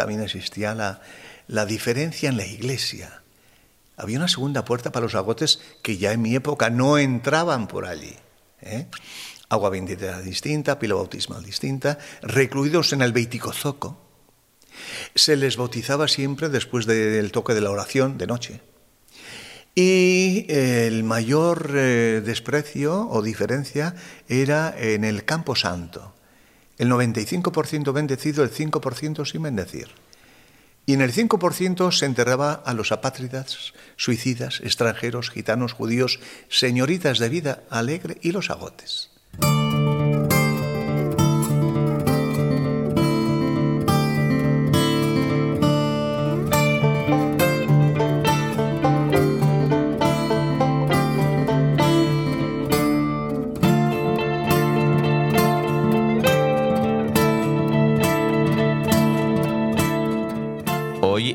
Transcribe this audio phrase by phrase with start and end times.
[0.00, 1.02] también existía la,
[1.46, 3.20] la diferencia en la iglesia.
[3.98, 7.84] Había una segunda puerta para los agotes que ya en mi época no entraban por
[7.84, 8.16] allí.
[8.62, 8.86] ¿eh?
[9.50, 14.00] Agua bendita distinta, pila bautismal distinta, recluidos en el Beiticozoco.
[15.14, 18.62] Se les bautizaba siempre después del toque de la oración de noche.
[19.74, 23.94] Y el mayor eh, desprecio o diferencia
[24.30, 26.14] era en el campo santo.
[26.80, 29.88] El 95% bendecido, el 5% sin bendecir.
[30.86, 37.28] Y en el 5% se enterraba a los apátridas, suicidas, extranjeros, gitanos, judíos, señoritas de
[37.28, 39.10] vida alegre y los agotes.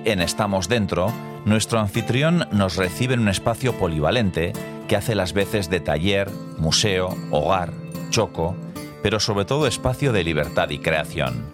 [0.04, 1.14] En Estamos Dentro,
[1.46, 4.52] nuestro anfitrión nos recibe en un espacio polivalente
[4.88, 7.72] que hace las veces de taller, museo, hogar,
[8.10, 8.56] choco,
[9.02, 11.46] pero sobre todo espacio de libertad y creación.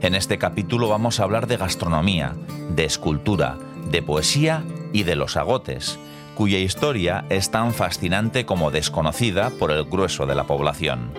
[0.00, 2.34] En este capítulo vamos a hablar de gastronomía,
[2.70, 3.58] de escultura,
[3.90, 5.98] de poesía y de los agotes,
[6.34, 11.12] cuya historia es tan fascinante como desconocida por el grueso de la población.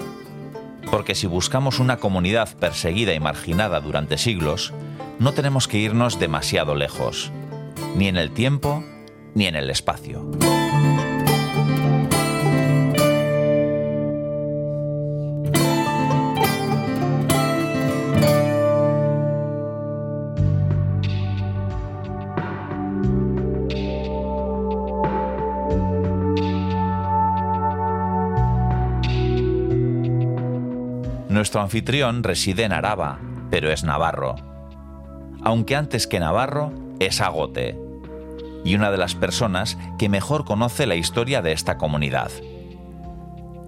[0.92, 4.74] Porque si buscamos una comunidad perseguida y marginada durante siglos,
[5.24, 7.32] no tenemos que irnos demasiado lejos,
[7.96, 8.84] ni en el tiempo
[9.34, 10.30] ni en el espacio.
[31.30, 34.53] Nuestro anfitrión reside en Araba, pero es navarro
[35.44, 37.78] aunque antes que Navarro es Agote,
[38.64, 42.32] y una de las personas que mejor conoce la historia de esta comunidad.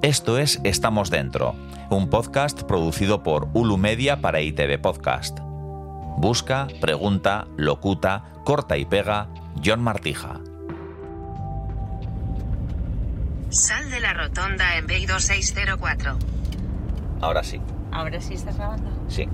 [0.02, 1.56] Esto es Estamos Dentro,
[1.90, 5.40] un podcast producido por Ulu Media para ITV Podcast.
[6.18, 9.28] Busca, pregunta, locuta, corta y pega,
[9.64, 10.40] John Martija.
[13.50, 16.16] Sal de la rotonda en B2604.
[17.22, 17.60] Ahora sí.
[17.92, 18.92] ¿Ahora sí estás grabando?
[19.08, 19.28] Sí.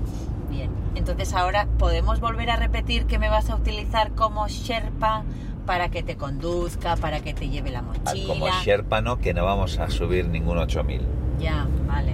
[0.52, 0.70] Bien.
[0.94, 5.24] Entonces ahora podemos volver a repetir que me vas a utilizar como Sherpa
[5.66, 8.26] para que te conduzca, para que te lleve la Ah, mochila.
[8.34, 11.00] Como Sherpa no, que no vamos a subir ningún 8000.
[11.38, 12.12] Ya, vale.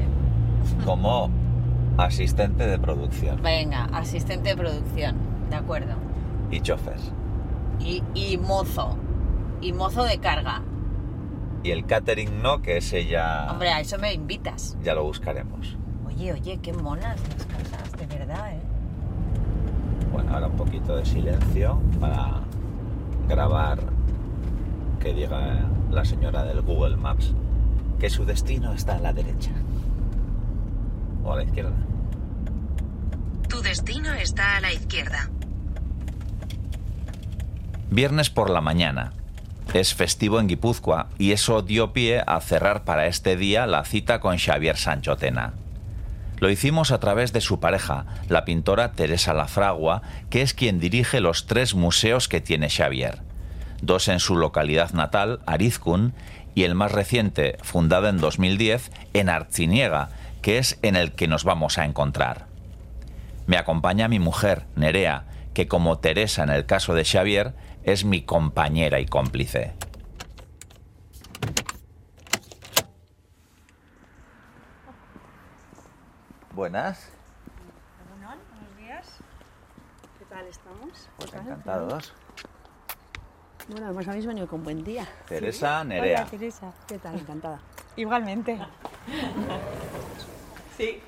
[0.85, 1.31] Como
[1.97, 5.17] asistente de producción Venga, asistente de producción,
[5.51, 5.95] de acuerdo.
[6.51, 6.99] y chofer.
[7.81, 8.97] Y, y mozo.
[9.61, 10.63] Y mozo de carga.
[11.65, 14.77] Y el catering no, que ese ya, Hombre, a eso me invitas.
[14.85, 15.77] ya lo buscaremos.
[16.07, 18.61] Oye, oye, qué monas las casas, verdad, ¿eh?
[20.13, 22.41] Bueno, ahora un poquito de silencio para
[23.29, 23.79] grabar
[25.01, 25.61] que diga
[25.91, 27.35] la señora del Google Maps
[27.99, 29.51] que su destino está a la derecha
[31.25, 31.77] o a la izquierda.
[33.49, 35.31] Tu destino está a la izquierda.
[37.91, 39.13] Viernes por la mañana.
[39.75, 44.21] Es festivo en Guipúzcoa y eso dio pie a cerrar para este día la cita
[44.21, 45.55] con Xavier Sanchotena.
[46.41, 51.21] Lo hicimos a través de su pareja, la pintora Teresa Lafragua, que es quien dirige
[51.21, 53.21] los tres museos que tiene Xavier.
[53.83, 56.15] Dos en su localidad natal, Arizcun,
[56.55, 60.11] y el más reciente, fundado en 2010, en Artziniega,
[60.43, 62.47] que es en el que nos vamos a encontrar.
[63.47, 68.23] Me acompaña mi mujer, Nerea, que como Teresa en el caso de Xavier, es mi
[68.23, 69.73] compañera y cómplice.
[76.59, 77.09] Buenas,
[78.19, 79.07] buenos días.
[80.19, 81.09] ¿Qué tal estamos?
[81.17, 82.13] pues encantados.
[83.69, 85.07] Bueno, además habéis venido con buen día.
[85.29, 86.23] Teresa, Nerea.
[86.23, 86.73] Hola, Teresa.
[86.89, 87.17] ¿Qué tal?
[87.17, 87.61] Encantada.
[87.97, 88.59] Igualmente.
[90.77, 91.01] Sí.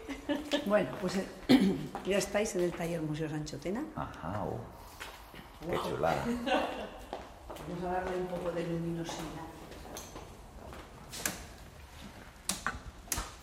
[0.67, 1.27] Bueno, pues eh,
[2.07, 3.83] ya estáis en el taller Museo Sanchotena.
[3.97, 6.25] Ajá, uh, qué chulada.
[6.27, 9.50] Vamos a darle un poco de luminosidad.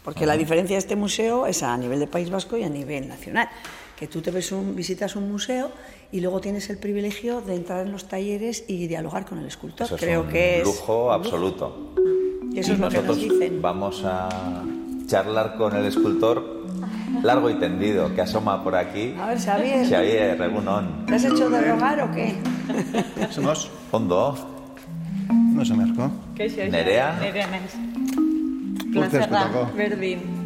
[0.08, 3.10] Porque la diferencia de este museo es a nivel de País Vasco y a nivel
[3.10, 3.50] nacional.
[4.00, 5.70] Que tú te ves un, visitas un museo
[6.14, 9.86] y luego tienes el privilegio de entrar en los talleres y dialogar con el escultor.
[9.86, 11.94] Eso es Creo un que es lujo absoluto.
[12.54, 13.62] Y eso Y es lo que nos nosotros dicen.
[13.62, 14.30] vamos a
[15.08, 16.64] charlar con el escultor
[17.22, 19.14] largo y tendido que asoma por aquí.
[19.20, 21.06] A ver, Xavier, Xavier, Egunon.
[21.06, 22.34] ¿te has hecho de rogar o qué?
[23.30, 24.38] Somos, Ondo,
[25.52, 26.10] no se me arcó.
[26.38, 26.72] Kaixo, això.
[26.72, 27.18] Nerea.
[27.20, 27.48] Nerea
[28.92, 30.38] Plazerra, berdin.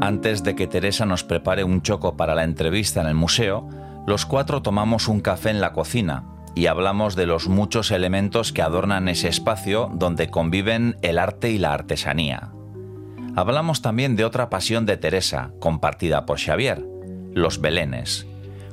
[0.00, 3.68] Antes de que Teresa nos prepare un choco para la entrevista en el museo,
[4.06, 6.24] los cuatro tomamos un café en la cocina
[6.56, 11.58] y hablamos de los muchos elementos que adornan ese espacio donde conviven el arte y
[11.58, 12.50] la artesanía.
[13.36, 16.84] Hablamos también de otra pasión de Teresa, compartida por Xavier,
[17.32, 18.26] los belenes.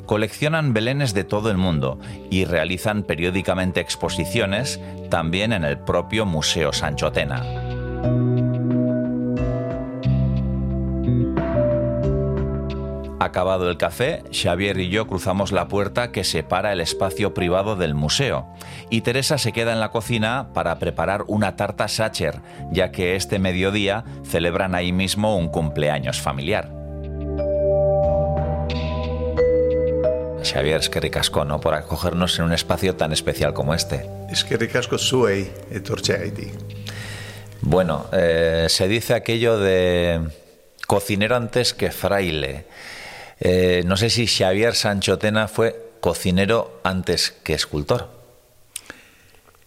[0.09, 1.99] Coleccionan belenes de todo el mundo
[2.31, 7.43] y realizan periódicamente exposiciones también en el propio Museo Sanchotena.
[13.19, 17.93] Acabado el café, Xavier y yo cruzamos la puerta que separa el espacio privado del
[17.93, 18.47] museo
[18.89, 22.41] y Teresa se queda en la cocina para preparar una tarta Sacher,
[22.71, 26.78] ya que este mediodía celebran ahí mismo un cumpleaños familiar.
[30.51, 31.59] Xavier, es que ricasco, ¿no?
[31.59, 34.09] Por acogernos en un espacio tan especial como este.
[34.31, 36.49] Es que ricasco suei e torceiti.
[37.61, 40.21] Bueno, eh, se dice aquello de
[40.87, 42.65] cocinero antes que fraile.
[43.39, 48.09] Eh, no sé si Xavier Sanchotena fue cocinero antes que escultor.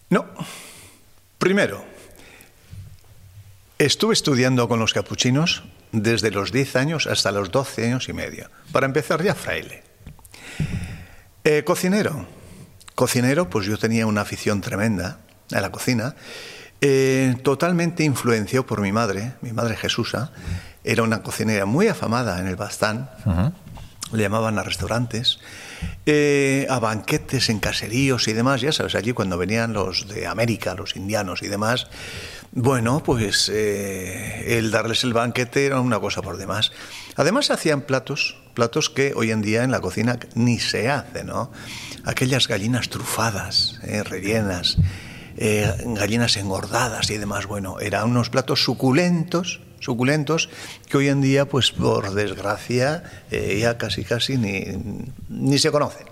[0.09, 0.25] No.
[1.37, 1.83] Primero,
[3.79, 8.49] estuve estudiando con los capuchinos desde los 10 años hasta los 12 años y medio.
[8.71, 9.92] Para empezar ya fraile.
[11.45, 12.25] Eh, cocinero.
[12.95, 15.19] Cocinero, pues yo tenía una afición tremenda
[15.51, 16.15] a la cocina,
[16.79, 20.31] eh, totalmente influenciado por mi madre, mi madre Jesusa,
[20.85, 23.09] era una cocinera muy afamada en el Bastán,
[24.13, 25.39] le llamaban a restaurantes,
[26.05, 30.75] eh, a banquetes en caseríos y demás, ya sabes, allí cuando venían los de América,
[30.75, 31.87] los indianos y demás,
[32.53, 36.71] bueno, pues el darles el banquete era una cosa por demás.
[37.15, 41.51] Además hacían platos, platos que hoy en día en la cocina ni se hace, ¿no?
[42.05, 44.77] Aquellas gallinas trufadas, eh, rellenas,
[45.35, 50.49] gallinas engordadas y demás, bueno, eran unos platos suculentos, suculentos
[50.89, 54.65] que hoy en día, pues por desgracia, eh, ya casi casi ni,
[55.29, 56.07] ni se conocen.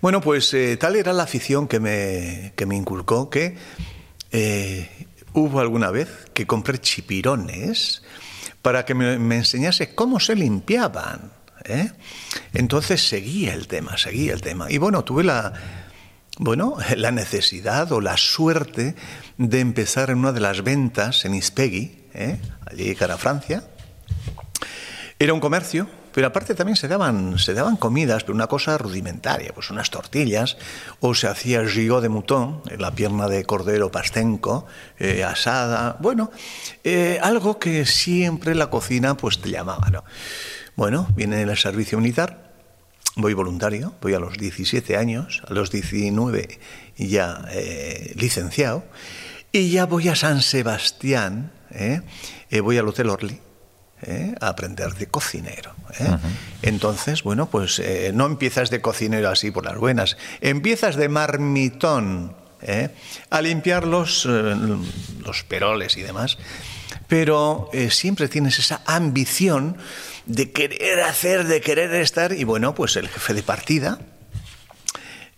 [0.00, 3.56] Bueno, pues eh, tal era la afición que me, que me inculcó que
[4.30, 4.88] eh,
[5.32, 8.02] hubo alguna vez que compré chipirones
[8.68, 11.32] para que me, enseñase cómo se limpiaban.
[12.52, 14.70] Entonces seguía el tema, seguía el tema.
[14.70, 15.54] Y bueno, tuve la,
[16.36, 18.94] bueno, la necesidad o la suerte
[19.38, 22.36] de empezar en una de las ventas en Ispegui, ¿eh?
[22.66, 23.64] allí cara a Francia.
[25.18, 25.88] Era un comercio,
[26.18, 30.56] pero aparte también se daban, se daban comidas, pero una cosa rudimentaria, pues unas tortillas,
[30.98, 34.66] o se hacía gigot de mouton, la pierna de cordero pastenco,
[34.98, 36.32] eh, asada, bueno,
[36.82, 40.02] eh, algo que siempre la cocina pues te llamaba, ¿no?
[40.74, 42.50] Bueno, viene el servicio militar,
[43.14, 46.58] voy voluntario, voy a los 17 años, a los 19
[46.96, 47.44] ya
[48.16, 48.82] licenciado,
[49.52, 52.02] y ya voy a San Sebastián, ¿eh?
[52.50, 53.47] Eh, voy al Hotel Orly.
[54.02, 54.34] ¿Eh?
[54.40, 55.74] a aprender de cocinero.
[56.62, 62.34] Entonces, bueno, pues no empiezas de cocinero así por las buenas, empiezas de marmitón
[63.30, 66.38] a limpiar los, los peroles y demás,
[67.06, 69.76] pero siempre tienes esa ambición
[70.26, 73.98] de querer hacer, de querer estar, y bueno, pues el jefe de partida,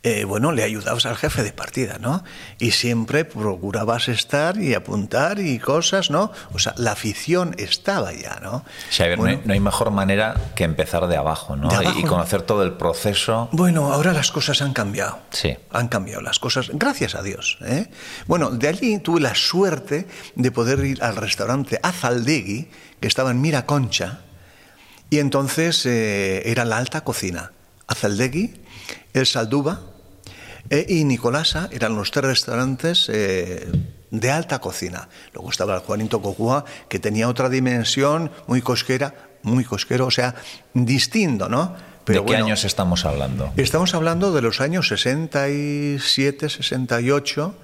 [0.03, 2.25] eh, bueno, le ayudabas al jefe de partida, ¿no?
[2.59, 6.33] Y siempre procurabas estar y apuntar y cosas, ¿no?
[6.55, 8.65] O sea, la afición estaba ya, ¿no?
[8.91, 11.69] Xavier, no, hay, mejor manera que empezar de abajo, ¿no?
[11.99, 13.51] y conocer todo el proceso.
[13.53, 15.19] Bueno, ahora las cosas han cambiado.
[15.33, 15.55] Sí.
[15.71, 17.59] Han cambiado las cosas, gracias a Dios.
[17.61, 17.91] ¿eh?
[18.27, 23.43] Bueno, de allí tuve la suerte de poder ir al restaurante Azaldegui, que estaba en
[23.43, 24.21] Miraconcha,
[25.11, 27.53] y entonces eh, era la alta cocina.
[27.87, 28.55] Azaldegui,
[29.13, 29.90] el Salduba,
[30.69, 33.71] e, y Nicolasa eran los tres restaurantes eh,
[34.11, 35.09] de alta cocina.
[35.33, 40.35] Luego estaba el Juanito Cocua, que tenía otra dimensión muy cosquera, muy cosquero, o sea,
[40.75, 41.75] distinto, ¿no?
[42.05, 43.53] Pero ¿De qué años estamos hablando?
[43.57, 47.55] Estamos hablando de los años 67, 68.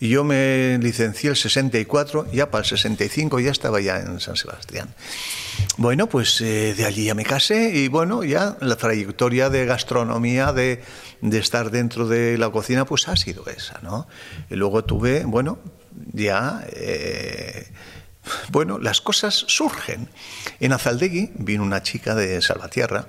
[0.00, 4.36] Y yo me licencié el 64, ya para el 65 ya estaba ya en San
[4.36, 4.94] Sebastián.
[5.76, 10.52] Bueno, pues eh, de allí ya me casé y bueno, ya la trayectoria de gastronomía,
[10.52, 10.82] de,
[11.20, 14.08] de estar dentro de la cocina, pues ha sido esa, ¿no?
[14.50, 15.58] Y luego tuve, bueno,
[16.12, 16.64] ya...
[16.72, 17.70] Eh,
[18.50, 20.08] bueno, las cosas surgen.
[20.60, 23.08] En Azaldegui vino una chica de Salvatierra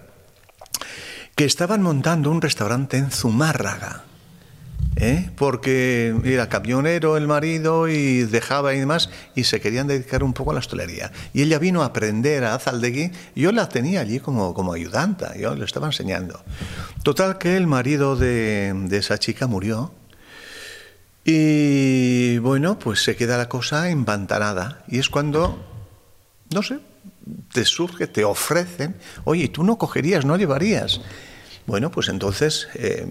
[1.35, 4.03] que estaban montando un restaurante en Zumárraga.
[4.95, 5.29] ¿Eh?
[5.35, 10.51] porque era camionero el marido y dejaba y demás, y se querían dedicar un poco
[10.51, 11.11] a la hostelería.
[11.33, 15.55] Y ella vino a aprender a Azaldegui, yo la tenía allí como, como ayudanta, yo
[15.55, 16.43] le estaba enseñando.
[17.03, 19.93] Total que el marido de, de esa chica murió,
[21.25, 25.65] y bueno, pues se queda la cosa empantanada, y es cuando,
[26.53, 26.79] no sé,
[27.53, 31.01] te surge, te ofrecen, oye, tú no cogerías, no llevarías.
[31.65, 33.07] Bueno, pues entonces eh,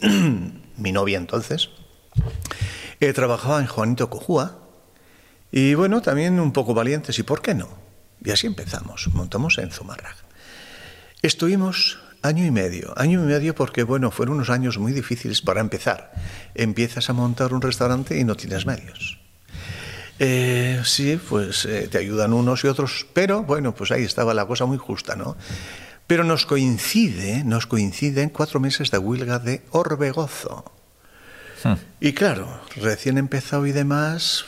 [0.76, 1.70] mi, novia entonces
[3.00, 4.58] eh, trabajaba en Juanito Cojúa
[5.52, 7.68] y bueno, también un poco valientes y ¿por qué no?
[8.24, 10.16] Y así empezamos, montamos en Zumarraga.
[11.22, 15.60] Estuvimos año y medio, año y medio porque bueno, fueron unos años muy difíciles para
[15.60, 16.12] empezar.
[16.54, 19.18] Empiezas a montar un restaurante y no tienes medios.
[20.18, 24.46] Eh, sí, pues eh, te ayudan unos y otros, pero bueno, pues ahí estaba la
[24.46, 25.36] cosa muy justa, ¿no?
[26.10, 30.64] Pero nos coincide, nos coinciden cuatro meses de huelga de Orbegozo.
[31.62, 31.74] Hmm.
[32.00, 34.44] Y claro, recién empezado y demás,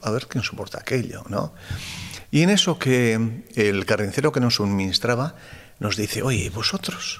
[0.00, 1.52] a ver quién soporta aquello, ¿no?
[2.30, 5.36] Y en eso que el carnicero que nos suministraba
[5.78, 7.18] nos dice, oye, vosotros,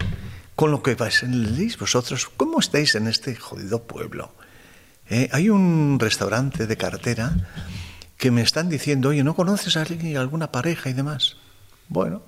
[0.57, 4.35] con lo que vais en el vosotros, ¿cómo estáis en este jodido pueblo?
[5.11, 7.37] Eh, hay un restaurante de cartera
[8.17, 11.37] que me están diciendo, oye, ¿no conoces a alguien, alguna pareja y demás?
[11.89, 12.23] Bueno,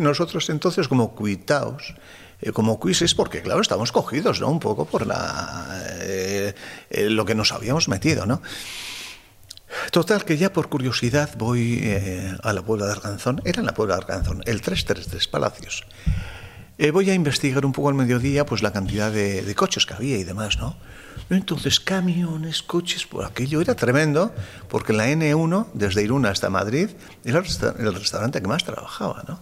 [0.00, 1.94] nosotros entonces como cuitaos,
[2.40, 4.48] eh, como cuises, porque claro, estamos cogidos, ¿no?
[4.48, 6.54] Un poco por la, eh,
[6.90, 8.42] eh, lo que nos habíamos metido, ¿no?
[9.90, 11.82] Total, que ya por curiosidad voy
[12.42, 15.84] a la Puebla de Arganzón, era en la Puebla de Arganzón, el 333 Palacios.
[16.92, 20.16] voy a investigar un poco al mediodía pues la cantidad de, de coches que había
[20.16, 20.76] y demás, ¿no?
[21.30, 24.34] Entonces, camiones, coches, por aquello era tremendo,
[24.68, 26.90] porque la N1, desde Irún hasta Madrid,
[27.24, 29.40] era el restaurante que más trabajaba, ¿no?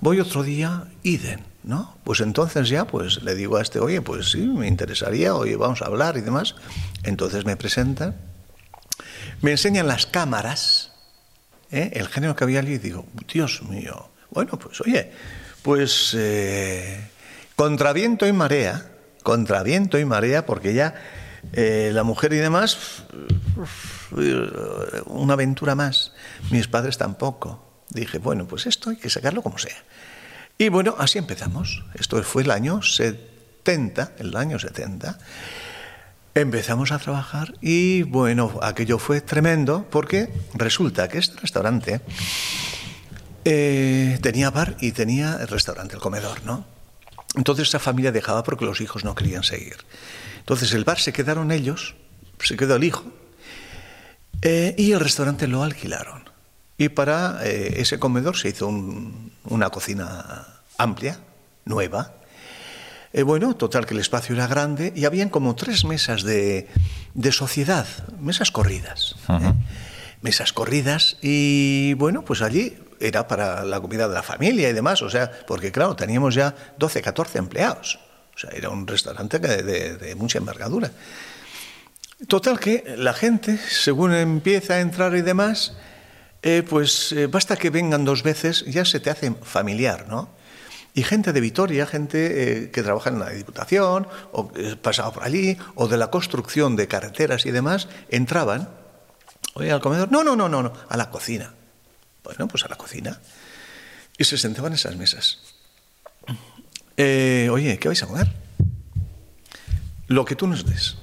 [0.00, 1.96] Voy otro día, Iden, ¿no?
[2.04, 5.82] Pues entonces ya, pues le digo a este, oye, pues sí, me interesaría, oye, vamos
[5.82, 6.54] a hablar y demás.
[7.02, 8.16] Entonces me presentan,
[9.40, 10.92] me enseñan las cámaras,
[11.70, 11.90] ¿eh?
[11.94, 15.10] el género que había allí, y digo, Dios mío, bueno, pues oye,
[15.62, 17.10] pues eh,
[17.56, 18.93] contra viento y marea,
[19.24, 20.94] contra viento y marea, porque ya
[21.52, 23.04] eh, la mujer y demás,
[25.06, 26.12] una aventura más.
[26.50, 27.82] Mis padres tampoco.
[27.90, 29.76] Dije, bueno, pues esto hay que sacarlo como sea.
[30.58, 31.84] Y bueno, así empezamos.
[31.94, 35.18] Esto fue el año 70, el año 70.
[36.36, 42.00] Empezamos a trabajar y bueno, aquello fue tremendo porque resulta que este restaurante
[43.44, 46.73] eh, tenía bar y tenía el restaurante, el comedor, ¿no?
[47.34, 49.76] Entonces esa familia dejaba porque los hijos no querían seguir.
[50.38, 51.94] Entonces el bar se quedaron ellos,
[52.38, 53.04] se quedó el hijo,
[54.42, 56.28] eh, y el restaurante lo alquilaron.
[56.76, 61.18] Y para eh, ese comedor se hizo una cocina amplia,
[61.64, 62.14] nueva.
[63.12, 66.68] Eh, bueno, total que el espacio era grande y habían como tres mesas de,
[67.14, 67.86] de sociedad,
[68.20, 69.14] mesas corridas.
[70.20, 75.02] Mesas corridas y bueno, pues allí era para la comida de la familia y demás,
[75.02, 77.98] o sea, porque claro, teníamos ya 12, 14 empleados.
[78.34, 80.90] O sea, era un restaurante de, mucha envergadura.
[82.28, 85.74] Total que la gente, según empieza a entrar y demás,
[86.42, 90.30] eh, pues eh, basta que vengan dos veces, ya se te hace familiar, ¿no?
[90.94, 95.56] Y gente de Vitoria, gente eh, que trabaja en la Diputación, o pasaba por allí,
[95.74, 98.68] o de la construcción de carreteras y demás, entraban,
[99.54, 101.52] oye, al comedor, no, no, no, no, no, a la cocina.
[102.24, 103.20] Bueno, pues a la cocina.
[104.16, 105.38] Y se sentaban en esas mesas.
[106.96, 108.28] Eh, oye, ¿qué vais a comer?
[110.06, 110.96] Lo que tú nos des.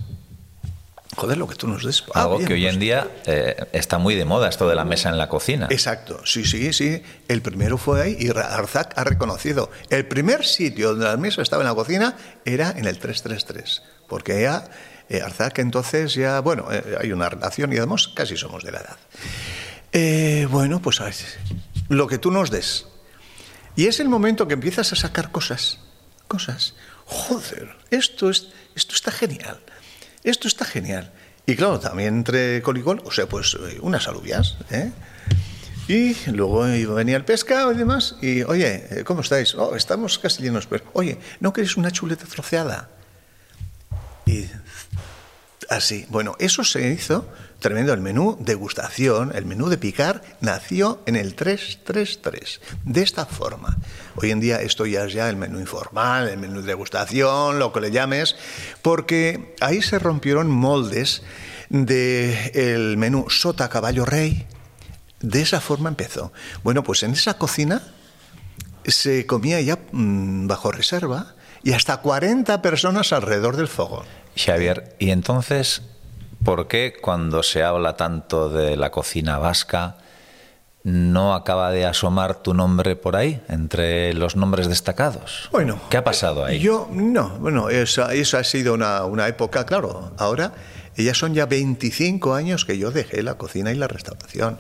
[1.18, 2.04] Joder, lo que tú nos des.
[2.14, 4.86] Ah, Algo que hoy en pues día eh, está muy de moda, esto de la
[4.86, 5.68] mesa en la cocina.
[5.70, 7.04] Exacto, sí, sí, sí.
[7.28, 9.70] El primero fue ahí y Arzac ha reconocido.
[9.90, 13.84] El primer sitio donde la mesa estaba en la cocina era en el 333.
[14.08, 14.64] Porque ya,
[15.10, 16.68] eh, Arzac entonces ya, bueno,
[17.00, 18.98] hay una relación y además casi somos de la edad.
[19.94, 21.02] Eh, bueno, pues
[21.90, 22.88] lo que tú nos des.
[23.76, 25.80] Y es el momento que empiezas a sacar cosas,
[26.28, 26.76] cosas.
[27.06, 29.60] Joder, esto, es, esto está genial,
[30.24, 31.12] esto está genial.
[31.46, 34.92] Y claro, también entre colicol, o sea, pues eh, unas alubias, ¿eh?
[35.88, 38.16] Y luego venía el pescado y demás.
[38.22, 39.56] Y, oye, eh, ¿cómo estáis?
[39.56, 40.70] Oh, estamos casi llenos.
[40.94, 42.90] Oye, ¿no queréis una chuleta troceada?
[44.26, 44.46] Y
[45.72, 46.06] así.
[46.10, 47.28] Bueno, eso se hizo
[47.60, 47.94] tremendo.
[47.94, 52.62] El menú degustación, el menú de picar, nació en el 333.
[52.86, 53.78] De esta forma.
[54.16, 57.72] Hoy en día esto ya es ya el menú informal, el menú de degustación, lo
[57.72, 58.36] que le llames,
[58.82, 61.24] porque ahí se rompieron moldes
[61.70, 64.46] del menú sota caballo rey.
[65.22, 66.34] De esa forma empezó.
[66.64, 67.82] Bueno, pues en esa cocina
[68.86, 74.06] se comía ya mm, bajo reserva y hasta 40 personas alrededor del fogón.
[74.36, 75.84] Xavier, y entonces
[76.44, 79.98] ¿Por qué cuando se habla tanto de la cocina vasca
[80.84, 85.50] no acaba de asomar tu nombre por ahí, entre los nombres destacados?
[85.52, 85.80] Bueno.
[85.92, 86.60] ¿Qué ha pasado ahí?
[86.60, 90.14] Yo, no, bueno, eso, ha sido una, época, claro.
[90.18, 90.54] Ahora
[90.98, 94.60] ya son ya 25 años que yo dejé la cocina y la restauración.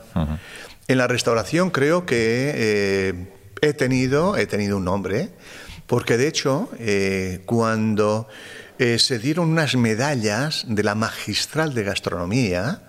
[0.88, 3.27] En la restauración creo que eh,
[3.62, 5.31] he, tenido, he tenido un nombre,
[5.92, 8.30] porque de hecho, eh, cuando
[8.80, 12.84] eh, se dieron unas medallas de la magistral de gastronomía,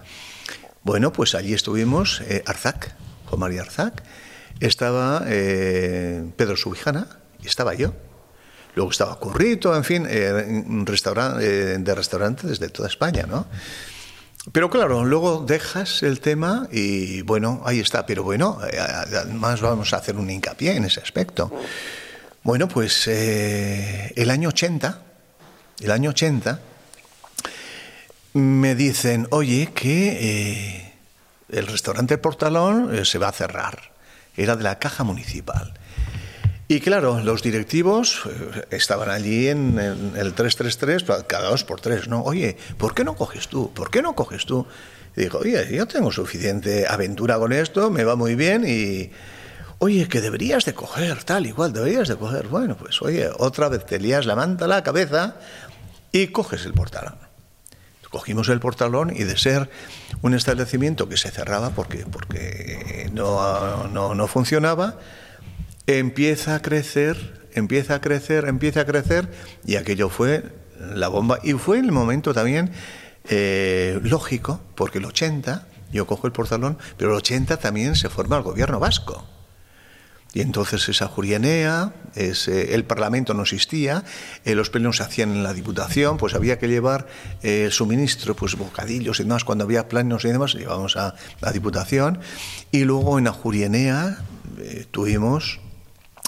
[0.84, 2.94] bueno, pues allí estuvimos Arzac,
[3.26, 4.04] Juan María Arzac,
[4.60, 7.08] estaba Pedro Subijana
[7.42, 7.92] y estaba yo.
[8.74, 10.64] Luego estaba Currito, en fin, eh,
[11.40, 13.46] eh, de restaurantes de toda España, ¿no?
[14.50, 18.06] Pero claro, luego dejas el tema y bueno, ahí está.
[18.06, 21.52] Pero bueno, eh, además vamos a hacer un hincapié en ese aspecto.
[22.42, 25.02] Bueno, pues el año 80,
[25.80, 26.60] el año 80,
[28.34, 30.92] me dicen, oye, que
[31.48, 33.92] el restaurante Portalón se va a cerrar.
[34.36, 35.74] Era de la caja municipal.
[36.72, 42.22] Y claro, los directivos eh, estaban allí en, el 333, cada dos por tres, ¿no?
[42.22, 43.70] Oye, ¿por qué no coges tú?
[43.74, 44.66] ¿Por qué no coges tú?
[45.14, 49.10] Y digo, oye, yo tengo suficiente aventura con esto, me va muy bien y...
[49.82, 52.46] Oye, que deberías de coger, tal, igual, deberías de coger.
[52.46, 55.34] Bueno, pues oye, otra vez te lías la manta a la cabeza
[56.12, 57.16] y coges el portalón.
[58.08, 59.70] Cogimos el portalón y de ser
[60.20, 65.00] un establecimiento que se cerraba porque, porque no, no, no funcionaba,
[65.88, 69.32] empieza a crecer, empieza a crecer, empieza a crecer,
[69.66, 70.44] y aquello fue
[70.78, 71.40] la bomba.
[71.42, 72.70] Y fue el momento también
[73.28, 78.36] eh, lógico, porque el 80, yo cojo el portalón, pero el 80 también se forma
[78.36, 79.26] el gobierno vasco.
[80.34, 84.04] Y entonces esa jurianea, ese, el Parlamento no existía,
[84.44, 87.06] eh, los plenos se hacían en la Diputación, pues había que llevar
[87.42, 92.20] eh, suministro, pues bocadillos y demás, cuando había planos y demás, llevábamos a la Diputación.
[92.70, 94.18] Y luego en la jurianea
[94.90, 95.60] tuvimos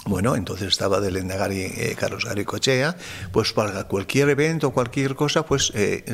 [0.07, 2.95] bueno, entonces estaba del Endagari eh, Carlos Gary Cochea,
[3.31, 6.05] pues para cualquier evento, cualquier cosa, pues eh,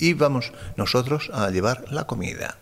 [0.00, 2.56] íbamos nosotros a llevar la comida.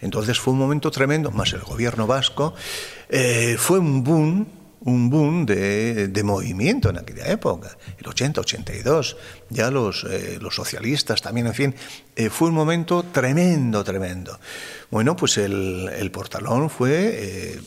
[0.00, 2.54] Entonces fue un momento tremendo, más el gobierno vasco,
[3.08, 4.46] eh, fue un boom,
[4.80, 9.16] un boom de, movimiento en aquella época, el 80-82,
[9.50, 10.06] ya los,
[10.40, 11.74] los socialistas también, en fin,
[12.30, 14.38] fue un momento tremendo, tremendo.
[14.90, 17.58] Bueno, pues el, el portalón fue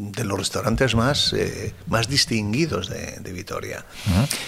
[0.00, 3.84] de los restaurantes más, eh, más distinguidos de, Vitoria.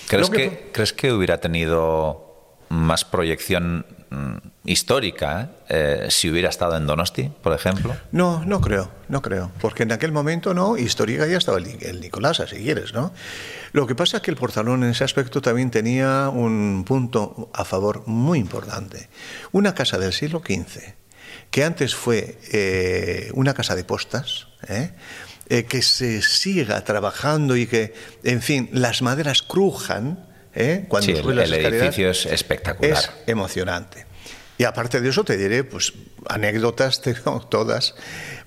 [0.07, 2.32] ¿Crees que, ¿Crees que hubiera tenido
[2.73, 7.95] más proyección mm, histórica eh, si hubiera estado en Donosti, por ejemplo?
[8.13, 12.01] No, no creo, no creo, porque en aquel momento no, histórica ya estaba el, el
[12.01, 13.13] Nicolás, si quieres, ¿no?
[13.73, 17.65] Lo que pasa es que el Portalón en ese aspecto también tenía un punto a
[17.67, 19.11] favor muy importante.
[19.53, 20.95] Una casa del siglo XV,
[21.51, 24.49] que antes fue eh, una casa de postas.
[25.49, 27.93] Eh, que se siga trabajando y que,
[28.25, 30.85] en fin, las maderas crujan ¿eh?
[30.89, 32.93] cuando sí, el, el edificio es espectacular.
[32.93, 34.07] Es emocionante.
[34.59, 35.93] Y aparte de eso te diré, pues,
[36.29, 37.95] anécdotas tengo todas,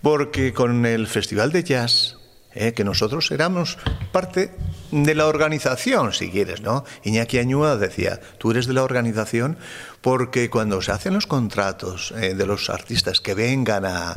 [0.01, 2.17] porque con el Festival de Jazz,
[2.53, 2.73] ¿eh?
[2.73, 3.77] que nosotros éramos
[4.11, 4.51] parte
[4.91, 6.85] de la organización, si quieres, ¿no?
[7.03, 9.57] Iñaki Añúa decía, tú eres de la organización
[10.01, 14.15] porque cuando se hacen los contratos eh, de los artistas que vengan a,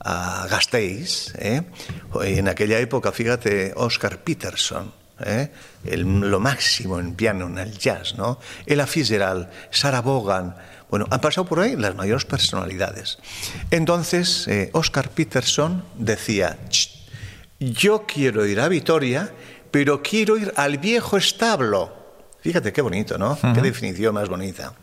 [0.00, 1.34] a Gasteiz.
[1.38, 1.62] ¿eh?
[2.22, 4.92] En aquella época, fíjate, Oscar Peterson,
[5.24, 5.50] ¿eh?
[5.96, 8.38] lo máximo en piano, en el jazz, ¿no?
[8.66, 10.54] Ella Fitzgerald, Sarah Vaughan,
[10.90, 13.18] bueno, han pasado por ahí las mayores personalidades.
[13.70, 16.56] Entonces, eh, Oscar Peterson decía,
[17.58, 19.32] yo quiero ir a Vitoria,
[19.70, 21.92] pero quiero ir al viejo establo.
[22.40, 23.38] Fíjate qué bonito, ¿no?
[23.54, 24.74] Qué definición más bonita.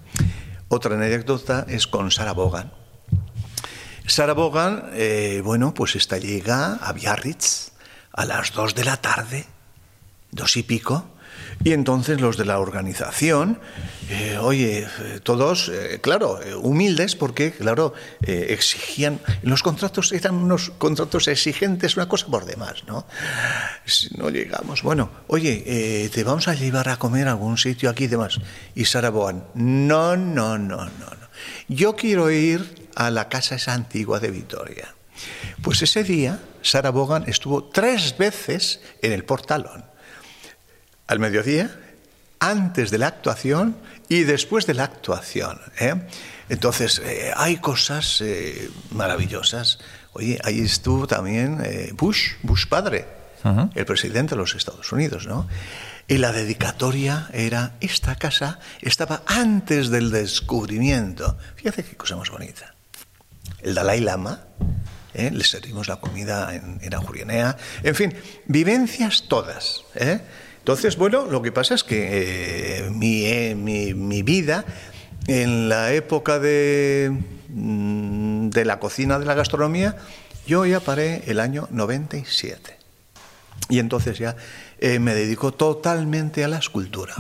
[0.68, 2.72] Otra anécdota es con Sarah Vaughan.
[4.12, 7.72] Sara Bogan, eh, bueno, pues esta llega a Biarritz
[8.12, 9.46] a las dos de la tarde,
[10.32, 11.06] dos y pico,
[11.64, 13.60] y entonces los de la organización,
[14.10, 14.88] eh, oye,
[15.24, 22.28] todos, eh, claro, humildes porque, claro, exigían, los contratos eran unos contratos exigentes, una cosa
[22.28, 23.06] por demás, ¿no?
[23.86, 28.06] Si no llegamos, bueno, oye, te vamos a llevar a comer a algún sitio aquí
[28.06, 28.40] y demás.
[28.74, 31.28] Y Sara Bogan, no, no, no, no, no.
[31.68, 34.96] Yo quiero ir a la casa esa antigua de Vitoria.
[35.62, 39.91] Pues ese día Sara Bogan estuvo tres veces en el portalón.
[41.12, 41.70] Al mediodía,
[42.40, 43.76] antes de la actuación
[44.08, 45.60] y después de la actuación.
[45.78, 45.96] ¿eh?
[46.48, 49.80] Entonces, eh, hay cosas eh, maravillosas.
[50.14, 51.60] Oye, ahí estuvo también
[51.98, 53.08] Bush, Bush padre,
[53.76, 55.50] el presidente de los Estados Unidos, ¿no?
[56.08, 61.38] Y la dedicatoria era, esta casa estaba antes del descubrimiento.
[61.58, 62.74] Fíjate qué cosa más bonita
[63.62, 64.40] el Dalai Lama,
[65.14, 65.30] ¿eh?
[65.32, 68.14] le servimos la comida en, en en fin,
[68.46, 69.84] vivencias todas.
[69.96, 70.22] ¿eh?
[70.62, 73.56] Entonces, bueno, lo que pasa es que eh, mi,
[73.96, 74.64] mi, vida
[75.26, 77.12] en la época de,
[77.50, 79.98] mm, de la cocina de la gastronomía,
[80.46, 82.78] yo ya paré el año 97.
[83.70, 84.36] Y entonces ya
[84.80, 87.16] eh, me dedico totalmente a la escultura.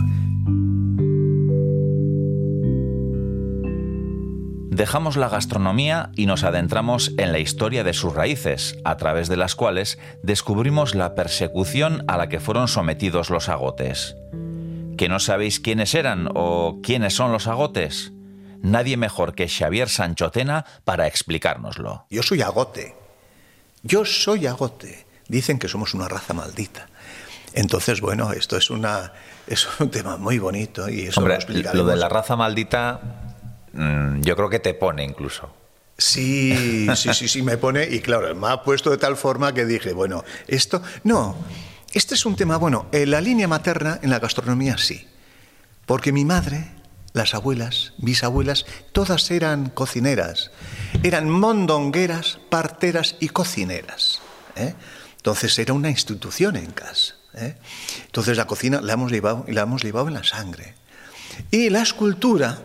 [4.81, 9.37] Dejamos la gastronomía y nos adentramos en la historia de sus raíces, a través de
[9.37, 14.15] las cuales descubrimos la persecución a la que fueron sometidos los agotes.
[14.97, 18.11] ¿Que no sabéis quiénes eran o quiénes son los agotes?
[18.63, 22.07] Nadie mejor que Xavier Sanchotena para explicárnoslo.
[22.09, 22.95] Yo soy agote.
[23.83, 25.05] Yo soy agote.
[25.27, 26.87] Dicen que somos una raza maldita.
[27.53, 29.13] Entonces, bueno, esto es, una,
[29.45, 33.21] es un tema muy bonito y eso Hombre, lo lo de la raza maldita,
[33.73, 35.53] mm, yo creo que te pone incluso.
[35.97, 39.65] Sí, sí, sí, sí, me pone, y claro, me ha puesto de tal forma que
[39.65, 41.36] dije, bueno, esto, no,
[41.93, 45.07] este es un tema, bueno, en la línea materna, en la gastronomía sí,
[45.86, 46.71] porque mi madre,
[47.13, 50.51] las abuelas, bisabuelas, todas eran cocineras,
[51.03, 54.21] eran mondongueras, parteras y cocineras.
[54.55, 54.73] ¿eh?
[55.17, 57.15] Entonces era una institución en casa.
[57.36, 57.55] ¿eh?
[58.05, 60.75] Entonces la cocina la hemos llevado la hemos llevado en la sangre.
[61.49, 62.60] Y la escultura,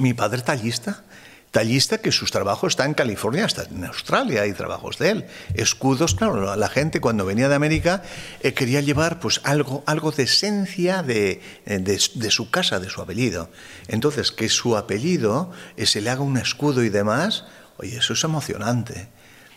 [0.00, 1.04] mi padre tallista,
[1.50, 5.26] tallista que sus trabajos están en California, hasta en Australia hay trabajos de él.
[5.54, 8.02] Escudos, claro, la gente cuando venía de América
[8.40, 12.88] eh, quería llevar pues algo, algo de esencia de, eh, de, de, su casa, de
[12.88, 13.50] su apellido.
[13.88, 17.44] Entonces, que su apellido eh, se le haga un escudo y demás,
[17.76, 19.08] oye, eso es emocionante.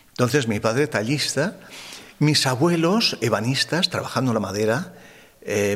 [0.08, 1.58] Entonces, mi padre tallista,
[2.18, 4.94] mis abuelos ebanistas trabajando la madera,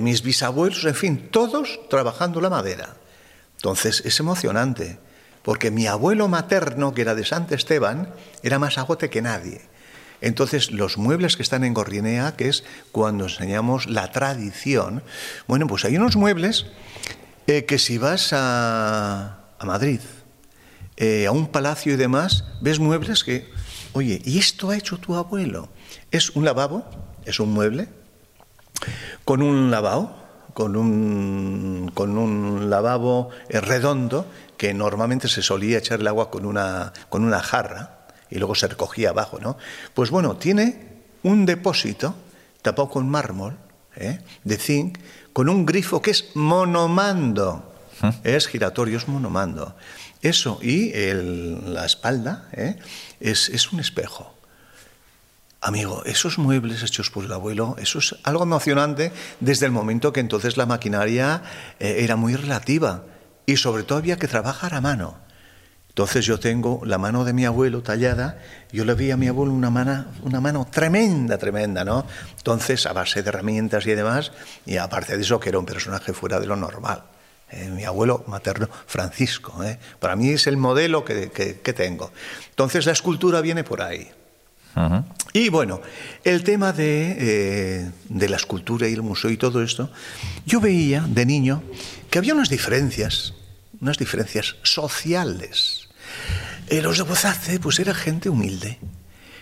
[0.01, 2.97] mis bisabuelos, en fin, todos trabajando la madera.
[3.59, 5.01] Entonces, es emocionante
[5.43, 8.11] porque mi abuelo materno, que era de Sant Esteban,
[8.43, 9.63] era más agote que nadie.
[10.21, 15.03] Entonces, los muebles que están en Gorrinea, que es cuando enseñamos la tradición,
[15.47, 16.67] bueno, pues hay unos muebles
[17.47, 20.01] eh, que si vas a, a Madrid,
[20.97, 23.51] eh, a un palacio y demás, ves muebles que,
[23.93, 25.69] oye, ¿y esto ha hecho tu abuelo?
[26.11, 26.85] Es un lavabo,
[27.25, 27.89] es un mueble,
[29.25, 30.15] con un lavabo,
[30.59, 36.45] con un, con un lavabo eh, redondo, que normalmente se solía echar el agua con
[36.45, 39.57] una, con una jarra y luego se recogía abajo, ¿no?
[39.95, 42.17] Pues bueno, tiene un depósito
[42.61, 43.57] tapado con mármol,
[43.95, 44.19] ¿eh?
[44.43, 44.99] de zinc,
[45.33, 48.35] con un grifo que es monomando, ¿Eh?
[48.35, 49.77] es giratorio, es monomando.
[50.23, 52.81] Eso y el, la espalda ¿eh?
[53.21, 54.35] es, es un espejo.
[55.61, 60.21] Amigo, esos muebles hechos por el abuelo, eso es algo emocionante desde el momento que
[60.21, 61.43] entonces la maquinaria
[61.81, 63.03] eh, era muy relativa
[63.45, 65.19] y sobre todo había que trabajar a mano.
[65.89, 68.39] Entonces yo tengo la mano de mi abuelo tallada,
[68.71, 72.07] yo le vi a mi abuelo una mano, una mano tremenda, tremenda, ¿no?
[72.37, 74.31] Entonces, a base de herramientas y demás,
[74.65, 77.03] y aparte de eso, que era un personaje fuera de lo normal.
[77.51, 79.65] Eh, mi abuelo materno, Francisco.
[79.65, 79.81] ¿eh?
[79.99, 82.13] Para mí es el modelo que, que, que, tengo.
[82.51, 84.09] Entonces la escultura viene por ahí.
[85.33, 85.81] Y bueno,
[86.25, 89.91] el tema de, eh, de la escultura y el museo y todo esto,
[90.47, 91.63] yo veía de niño
[92.11, 93.35] que había unas diferencias,
[93.81, 95.89] unas diferencias sociales.
[96.69, 98.79] Eh, los de Bozace, pues era gente humilde.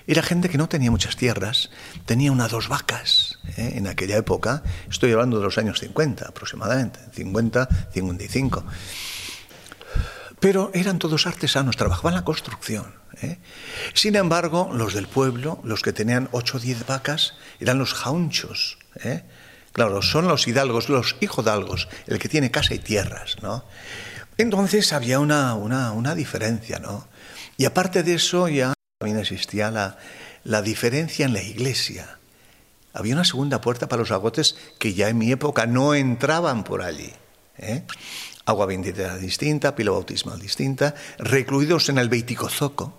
[0.07, 1.71] Era gente que no tenía muchas tierras,
[2.05, 3.73] tenía una dos vacas ¿eh?
[3.75, 8.65] en aquella época, estoy hablando de los años 50 aproximadamente, 50, 55.
[10.47, 12.95] Pero eran todos artesanos, trabajaban la construcción.
[13.21, 13.39] ¿eh?
[13.95, 18.79] Sin embargo, los del pueblo, los que tenían 8 o 10 vacas, eran los jaunchos.
[19.03, 19.25] ¿eh?
[19.73, 23.39] Claro, son los hidalgos, los hijodalgos, el que tiene casa y tierras.
[23.43, 23.65] ¿no?
[24.39, 26.79] Entonces había una, una, una diferencia.
[26.79, 27.09] ¿no?
[27.57, 29.99] Y aparte de eso, ya también existía la,
[30.45, 32.21] la, diferencia en la iglesia.
[32.93, 36.83] Había una segunda puerta para los agotes que ya en mi época no entraban por
[36.83, 37.13] allí.
[37.59, 37.83] ¿eh?
[38.47, 42.95] Agua bendita distinta, pila bautismal distinta, recluidos en el Beiticozoco.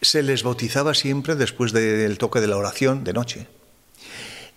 [0.00, 3.46] Se les bautizaba siempre después del toque de la oración de noche.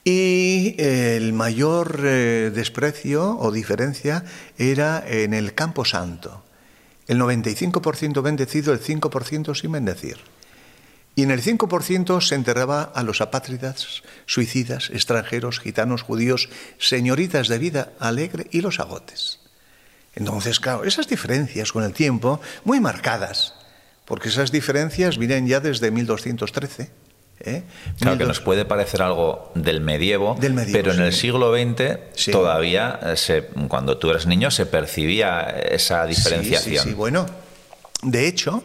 [0.03, 4.23] Y el mayor eh, desprecio o diferencia
[4.57, 6.43] era en el Campo Santo
[7.09, 10.17] el 95% bendecido, el 5% sin bendecir.
[11.15, 17.57] Y en el 5% se enterraba a los apátridas, suicidas, extranjeros, gitanos, judíos, señoritas de
[17.57, 19.38] vida alegre y los agotes.
[20.19, 23.55] Entonces, claro, esas diferencias con el tiempo, muy marcadas,
[24.05, 26.91] porque esas diferencias vienen ya desde 1213.
[27.39, 27.63] ¿eh?
[27.99, 31.99] Claro, que nos puede parecer algo del medievo, del medievo pero en el siglo XX
[32.15, 32.31] sí.
[32.31, 36.83] todavía, se, cuando tú eres niño, se percibía esa diferenciación.
[36.83, 37.25] Sí, sí, bueno,
[38.01, 38.63] de hecho,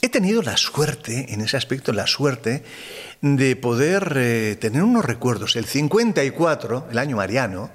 [0.00, 2.62] he tenido la suerte, en ese aspecto, la suerte
[3.20, 5.56] de poder eh, tener unos recuerdos.
[5.56, 7.70] El 54, el año mariano,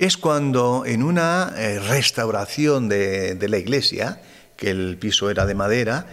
[0.00, 4.22] es cuando en una eh, restauración de, de la iglesia,
[4.56, 6.06] que el piso era de madera,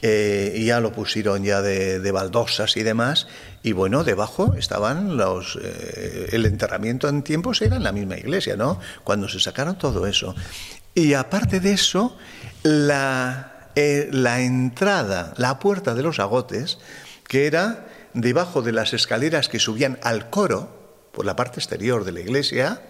[0.00, 3.28] eh, y ya lo pusieron ya de, baldosas y demás,
[3.62, 5.58] y bueno, debajo estaban los...
[5.62, 8.80] Eh, el enterramiento en tiempos era en la misma iglesia, ¿no?
[9.04, 10.34] Cuando se sacaron todo eso.
[10.94, 12.16] Y aparte de eso,
[12.62, 16.78] la, la entrada, la puerta de los agotes,
[17.28, 20.72] que era debajo de las escaleras que subían al coro,
[21.12, 22.80] por la parte exterior de la iglesia,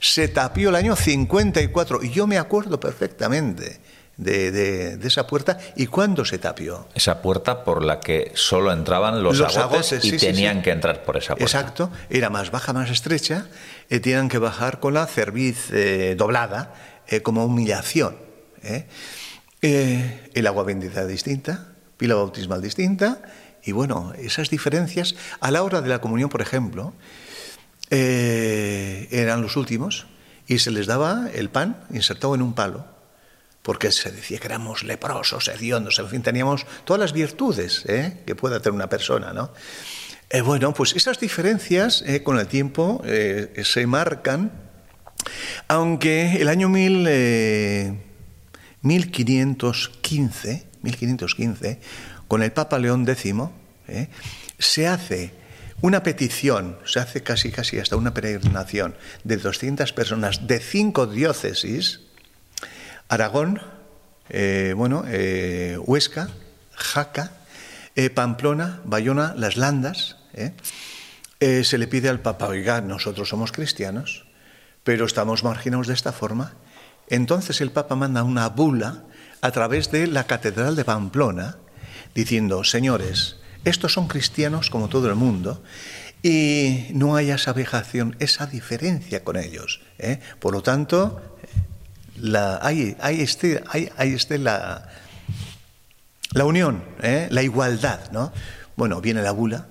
[0.00, 3.80] se tapió el año 54, y yo me acuerdo perfectamente
[4.16, 6.88] de, de, de, esa puerta y cuándo se tapió.
[6.94, 10.62] Esa puerta por la que solo entraban los, los agotes, agotes, y sí, tenían sí,
[10.62, 11.44] que entrar por esa puerta.
[11.44, 13.46] Exacto, era más baja, más estrecha,
[13.90, 16.74] eh, tenían que bajar con la cerviz eh, doblada
[17.08, 18.16] eh, como humillación.
[19.60, 23.20] el agua bendita distinta, pila bautismal distinta,
[23.64, 26.94] y bueno, esas diferencias a la hora de la comunión, por ejemplo,
[29.42, 30.06] los últimos
[30.46, 32.96] y se les daba el pan insertado en un palo
[33.66, 38.22] porque se decía que éramos leprosos, hediondos, en fin, teníamos todas las virtudes ¿eh?
[38.24, 39.50] que pueda tener una persona, ¿no?
[40.30, 44.52] Eh, bueno, pues esas diferencias eh, con el tiempo se marcan,
[45.66, 47.08] aunque el año mil,
[48.82, 51.80] 1515, 1515,
[52.28, 53.34] con el Papa León X,
[54.60, 55.34] se hace
[55.80, 62.00] una petición, se hace casi casi hasta una peregrinación de 200 personas de cinco diócesis,
[63.08, 63.60] Aragón,
[64.28, 66.28] eh, bueno, eh, Huesca,
[66.72, 67.32] Jaca,
[67.94, 70.16] eh, Pamplona, Bayona, Las Landas.
[71.40, 74.26] se le pide al Papa, oiga, nosotros somos cristianos,
[74.82, 76.54] pero estamos marginados de esta forma.
[77.08, 79.04] Entonces el Papa manda una bula
[79.40, 81.56] a través de la Catedral de Pamplona,
[82.14, 85.62] diciendo, señores, estos son cristianos como todo el mundo,
[86.22, 89.80] y no hay esa vejación, esa diferencia con ellos.
[89.98, 90.20] ¿eh?
[90.38, 91.36] Por lo tanto,
[92.16, 92.96] la, hay,
[94.38, 94.88] la,
[96.32, 97.28] la unión, ¿eh?
[97.30, 98.32] la igualdad, ¿no?
[98.76, 99.66] Bueno, viene la bula,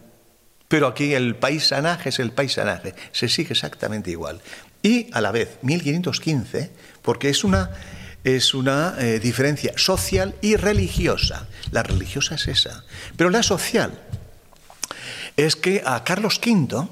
[0.68, 4.42] pero aquí el paisanaje es el paisanaje, se sigue exactamente igual.
[4.82, 7.72] Y a la vez, 1515, porque es una,
[8.26, 11.48] es una eh, diferencia social y religiosa.
[11.72, 12.84] La religiosa es esa,
[13.16, 13.94] pero la social
[15.38, 16.88] es que a Carlos V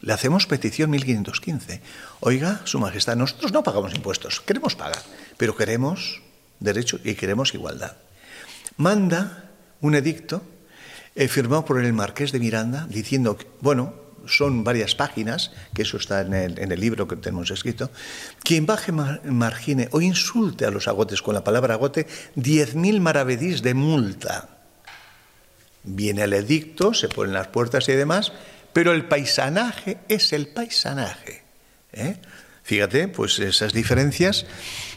[0.00, 1.82] le hacemos petición 1515
[2.20, 5.02] Oiga, Su Majestad, nosotros no pagamos impuestos, queremos pagar,
[5.36, 6.22] pero queremos
[6.58, 7.98] derecho y queremos igualdad.
[8.78, 9.50] Manda
[9.82, 10.42] un edicto
[11.14, 13.94] eh, firmado por el Marqués de Miranda diciendo, que, bueno,
[14.28, 17.90] son varias páginas, que eso está en el, libro que tenemos escrito,
[18.42, 23.74] quien baje, margine o insulte a los agotes con la palabra agote, 10.000 maravedís de
[23.74, 24.48] multa.
[25.82, 28.32] Viene el edicto, se ponen las puertas y demás,
[28.72, 31.42] pero el paisanaje es el paisanaje.
[31.92, 32.16] ¿Eh?
[32.62, 34.46] Fíjate, pues esas diferencias.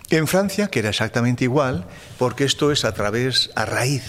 [0.10, 4.04] En Francia, que era exactamente igual, porque esto es a través, a raíz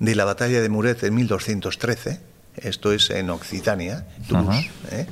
[0.00, 2.20] de la batalla de Muret en 1213,
[2.56, 5.06] esto es en Occitania, Toulouse, ¿eh?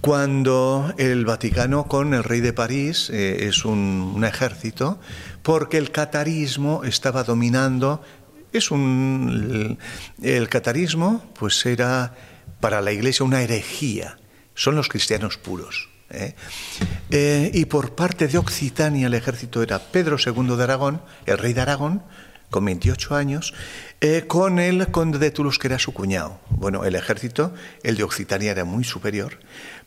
[0.00, 4.98] cuando el Vaticano con el rey de París eh, es un, un, ejército,
[5.42, 8.02] porque el catarismo estaba dominando,
[8.52, 9.78] es un,
[10.22, 12.14] el, el catarismo pues era
[12.60, 14.18] para la iglesia una herejía,
[14.54, 15.90] son los cristianos puros.
[16.10, 16.34] ¿eh?
[17.10, 21.52] Eh, y por parte de Occitania el ejército era Pedro II de Aragón, el rey
[21.52, 22.02] de Aragón,
[22.50, 23.54] con 28 años,
[24.00, 26.40] eh, con el conde de Toulouse, que era su cuñado.
[26.50, 29.38] Bueno, el ejército, el de Occitania, era muy superior,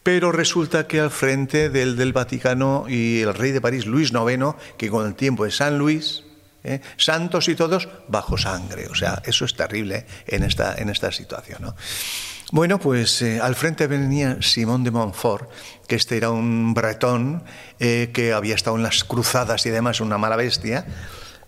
[0.02, 4.56] pero resulta que al frente del, del Vaticano y el rey de París, Luis IX,
[4.78, 6.24] que con el tiempo es San Luis,
[6.64, 6.82] ¿eh?
[6.98, 8.88] santos y todos bajo sangre.
[8.88, 11.62] O sea, eso es terrible en esta, en esta situación.
[11.62, 11.76] ¿no?
[12.52, 15.50] Bueno, pues eh, al frente venía Simón de Montfort,
[15.88, 17.44] que este era un bretón
[17.80, 20.86] eh, que había estado en las cruzadas y demás, una mala bestia.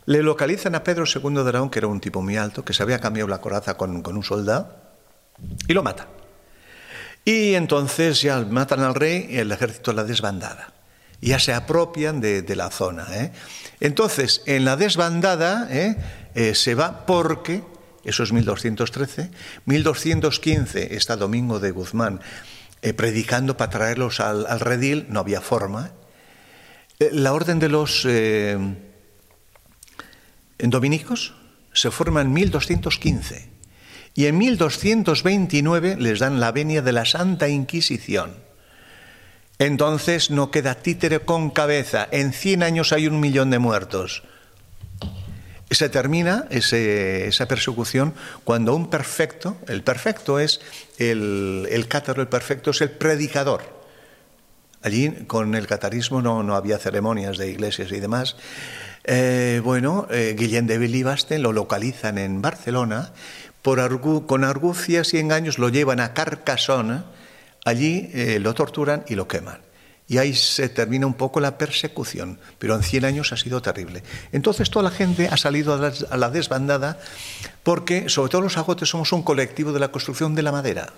[0.05, 2.83] Le localizan a Pedro II de Aragón, que era un tipo muy alto, que se
[2.83, 4.75] había cambiado la coraza con, un soldado,
[5.67, 6.07] y lo mata.
[7.23, 10.73] Y entonces ya matan al rey y el ejército la desbandada.
[11.21, 13.07] Ya se apropian de, la zona.
[13.13, 13.31] ¿eh?
[13.79, 15.97] Entonces, en la desbandada ¿eh?
[16.35, 17.63] Eh, se va porque
[18.03, 19.31] eso es 1213.
[19.65, 22.21] 1215 está Domingo de Guzmán
[22.95, 25.93] predicando para traerlos al, redil, no había forma.
[26.99, 28.05] La orden de los
[30.57, 31.33] eh, dominicos
[31.73, 33.49] se forma en 1215
[34.13, 38.33] y en 1229 les dan la venia de la Santa Inquisición.
[39.59, 42.07] Entonces no queda títere con cabeza.
[42.11, 44.23] En 100 años hay un millón de muertos
[45.71, 48.13] se termina esa persecución
[48.43, 50.61] cuando un perfecto, el perfecto es
[50.97, 53.75] el, cátaro, el perfecto es el predicador.
[54.81, 58.35] Allí con el catarismo no había ceremonias de iglesias y demás.
[59.07, 63.11] Eh, bueno, eh, Guillén de Bilibaste lo localizan en Barcelona,
[63.61, 67.03] por con argucias y engaños lo llevan a Carcassonne,
[67.65, 69.59] allí eh, lo torturan y lo queman.
[70.07, 74.03] Y ahí se termina un poco la persecución, pero en 100 años ha sido terrible.
[74.31, 76.99] Entonces toda la gente ha salido a la, a la desbandada
[77.63, 80.93] porque, sobre todo los agotes, somos un colectivo de la construcción de la madera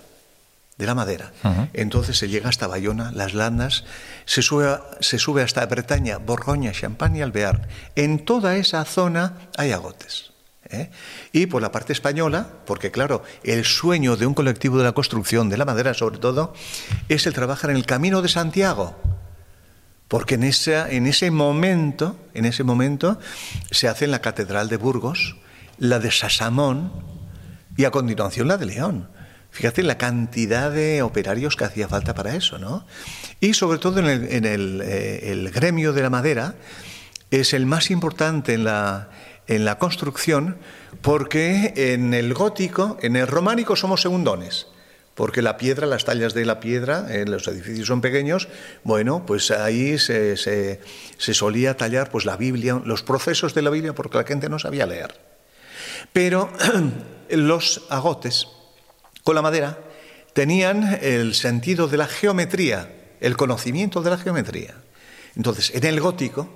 [0.78, 1.32] de la madera.
[1.74, 3.84] Entonces se llega hasta Bayona, las Landas,
[4.24, 7.68] se sube, a- se sube hasta Bretaña, Borgoña, Champaña y Alvear.
[7.96, 10.30] En toda esa zona hay agotes.
[10.70, 10.90] ¿eh?
[11.32, 15.48] Y por la parte española, porque claro, el sueño de un colectivo de la construcción
[15.48, 16.52] de la madera, sobre todo,
[17.08, 18.96] es el trabajar en el Camino de Santiago.
[20.06, 23.18] Porque en, esa, en ese momento, en ese momento,
[23.70, 25.36] se hace en la Catedral de Burgos,
[25.76, 26.92] la de Sasamón
[27.76, 29.08] y a continuación la de León.
[29.50, 32.86] Fíjate la cantidad de operarios que hacía falta para eso, ¿no?
[33.40, 36.54] Y sobre todo en el, eh, gremio de la madera
[37.30, 39.08] es el más importante en la,
[39.78, 40.58] construcción
[41.02, 44.66] porque en el gótico, en el románico somos segundones
[45.14, 48.46] porque la piedra, las tallas de la piedra, eh, los edificios son pequeños,
[48.84, 53.94] bueno, pues ahí se- se solía tallar pues la Biblia, los procesos de la Biblia,
[53.96, 55.16] porque la gente no sabía leer.
[56.12, 56.52] Pero
[57.30, 58.46] los agotes
[59.28, 59.78] con la madera
[60.32, 64.76] tenían el sentido de la geometría, el conocimiento de la geometría.
[65.36, 66.48] Entonces, en el gótico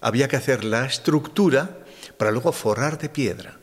[0.00, 1.78] había que hacer la estructura
[2.18, 3.58] para luego forrar de piedra.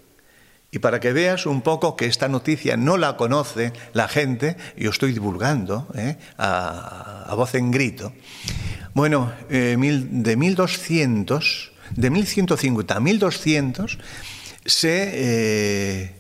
[0.72, 4.90] Y para que veas un poco que esta noticia no la conoce la gente, yo
[4.90, 6.18] estoy divulgando ¿eh?
[6.38, 8.12] a, voz en grito.
[8.94, 14.00] Bueno, eh, mil- de 1200, de 1150 a 1200,
[14.66, 16.19] se, eh,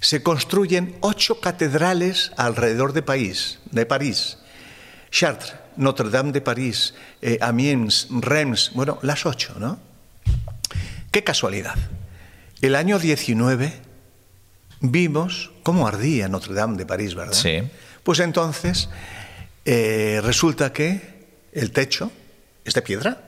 [0.00, 4.38] se construyen ocho catedrales alrededor de, París, de París.
[5.10, 9.78] Chartres, Notre Dame de París, eh, Amiens, Reims, bueno, las ocho, ¿no?
[11.10, 11.74] Qué casualidad.
[12.60, 13.72] El año 19
[14.80, 17.32] vimos cómo ardía Notre Dame de París, ¿verdad?
[17.32, 17.62] Sí.
[18.02, 18.88] Pues entonces
[19.64, 22.12] eh, resulta que el techo
[22.64, 23.22] es de piedra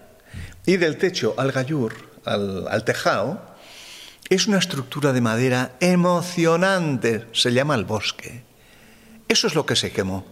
[0.66, 3.49] y del techo al gallur, al, al tejado,
[4.30, 8.44] es una estructura de madera emocionante, se llama el bosque.
[9.26, 10.24] Eso es lo que se quemó.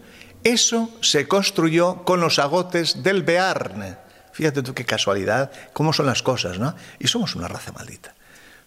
[0.45, 3.97] Eso se construyó con los agotes del Bearne.
[4.33, 6.77] Fíjate tú qué casualidad, cómo son las cosas, ¿no?
[7.01, 8.15] Y somos una raza maldita.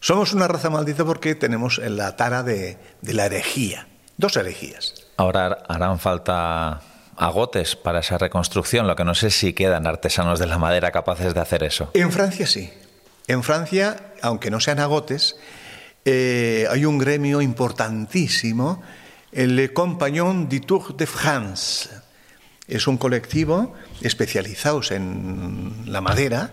[0.01, 3.87] Somos una raza maldita porque tenemos en la tara de, de la herejía.
[4.17, 4.95] Dos herejías.
[5.15, 6.81] Ahora harán falta
[7.15, 11.33] agotes para esa reconstrucción, lo que no sé si quedan artesanos de la madera capaces
[11.33, 11.91] de hacer eso.
[11.93, 12.69] En Francia sí.
[13.31, 15.37] En Francia, aunque no sean agotes,
[16.03, 18.83] eh, hay un gremio importantísimo,
[19.31, 21.87] el Compagnon du Tour de France.
[22.67, 26.51] Es un colectivo especializados en la madera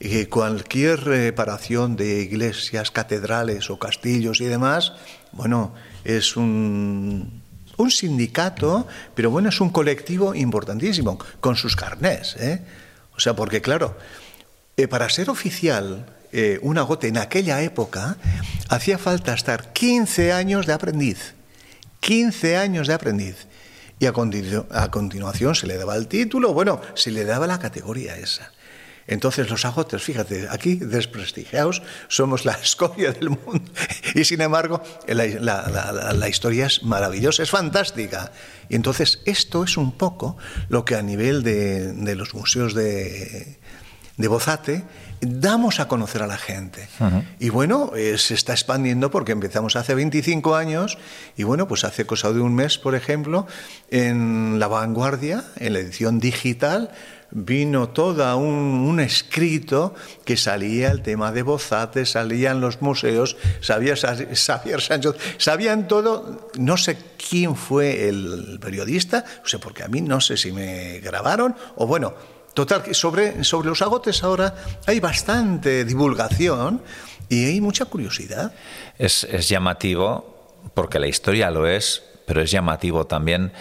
[0.00, 4.94] y cualquier reparación de iglesias, catedrales o castillos y demás,
[5.30, 7.40] bueno, es un,
[7.76, 12.34] un sindicato, pero bueno, es un colectivo importantísimo, con sus carnés.
[12.40, 12.64] ¿eh?
[13.16, 13.96] O sea, porque claro,
[14.76, 18.16] eh, para ser oficial, eh, un agote en aquella época,
[18.68, 21.34] hacía falta estar 15 años de aprendiz.
[22.00, 23.46] 15 años de aprendiz.
[23.98, 27.58] Y a, continu a continuación se le daba el título, bueno, se le daba la
[27.58, 28.52] categoría esa.
[29.08, 33.70] Entonces los agotes, fíjate, aquí desprestigiados, somos la escoria del mundo.
[34.14, 38.32] Y sin embargo, la, la, la, la, historia es maravillosa, es fantástica.
[38.68, 40.36] Y entonces esto es un poco
[40.68, 43.58] lo que a nivel de, de los museos de,
[44.16, 44.84] de Bozate
[45.20, 46.88] damos a conocer a la gente.
[47.00, 47.24] Uh -huh.
[47.38, 50.98] Y bueno, eh, se está expandiendo porque empezamos hace 25 años
[51.36, 53.46] y bueno, pues hace cosa de un mes, por ejemplo,
[53.90, 56.90] en La Vanguardia, en la edición digital,
[57.30, 63.94] vino todo un, un, escrito que salía el tema de Bozate, salían los museos, sabía
[63.96, 66.96] Xavier Sancho, sabían todo, no sé
[67.28, 71.86] quién fue el periodista, o sea, porque a mí no sé si me grabaron, o
[71.86, 72.14] bueno,
[72.56, 74.54] total, sobre, sobre los agotes ahora
[74.86, 76.80] hay bastante divulgación
[77.28, 78.54] y hay mucha curiosidad.
[78.98, 83.52] Es, es llamativo, porque la historia lo es, pero es llamativo también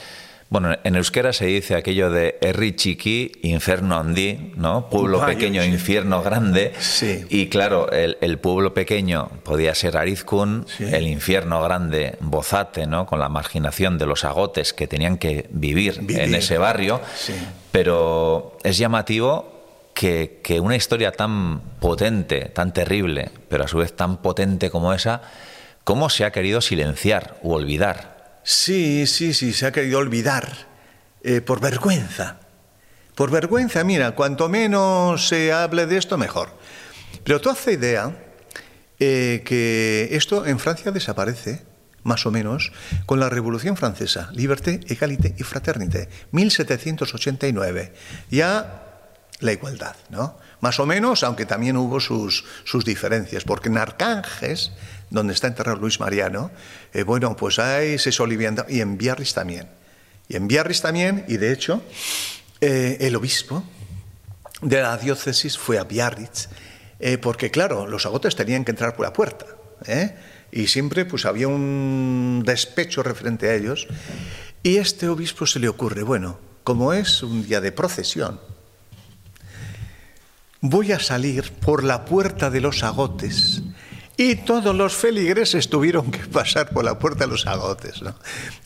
[0.61, 4.89] bueno, en euskera se dice aquello de Herri chiqui, inferno andi, ¿no?
[4.89, 5.67] Pueblo pequeño, sí.
[5.67, 6.71] infierno grande.
[6.79, 7.25] Sí.
[7.27, 10.85] Y claro, el, el, pueblo pequeño podía ser Arizkun, sí.
[10.85, 13.05] el infierno grande Bozate, ¿no?
[13.05, 16.21] Con la marginación de los agotes que tenían que vivir, vivir.
[16.21, 17.01] en ese barrio.
[17.73, 23.93] Pero es llamativo que, que una historia tan potente, tan terrible, pero a su vez
[23.93, 25.21] tan potente como esa,
[25.83, 28.14] ¿cómo se ha querido silenciar u olvidar?
[28.47, 30.67] Sí, sí, sí, se ha querido olvidar
[31.23, 32.37] eh, por vergüenza.
[33.15, 36.49] Por vergüenza, mira, cuanto menos se hable de esto, mejor.
[37.23, 38.15] Pero tú hace idea
[38.99, 41.63] eh, que esto en Francia desaparece,
[42.03, 42.71] más o menos,
[43.07, 47.93] con la Revolución Francesa, Liberté, Égalité y Fraternité, 1789.
[48.29, 48.83] Ya
[49.39, 50.37] la igualdad, ¿no?
[50.61, 54.71] Más o menos, aunque también hubo sus, sus diferencias, porque en Arcánges,
[55.09, 56.51] donde está enterrado Luis Mariano,
[56.93, 59.67] eh, bueno, pues hay se solivianta, y en Biarritz también.
[60.27, 61.83] Y en Biarritz también, y de hecho,
[62.61, 63.63] eh, el obispo
[64.61, 66.49] de la diócesis fue a Biarritz,
[66.99, 69.45] eh, porque claro, los agotes tenían que entrar por la puerta,
[70.51, 73.87] y siempre pues había un despecho referente a ellos,
[74.63, 78.39] y este obispo se le ocurre, bueno, como es un día de procesión,
[80.61, 83.61] voy a salir por la puerta de los agotes
[84.17, 88.01] y todos los feligreses tuvieron que pasar por la puerta de los agotes.
[88.01, 88.15] ¿no?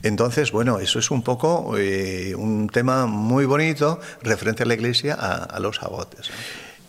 [0.03, 5.15] Entonces, bueno, eso es un poco eh, un tema muy bonito referente a la iglesia
[5.15, 6.29] a, los agotes.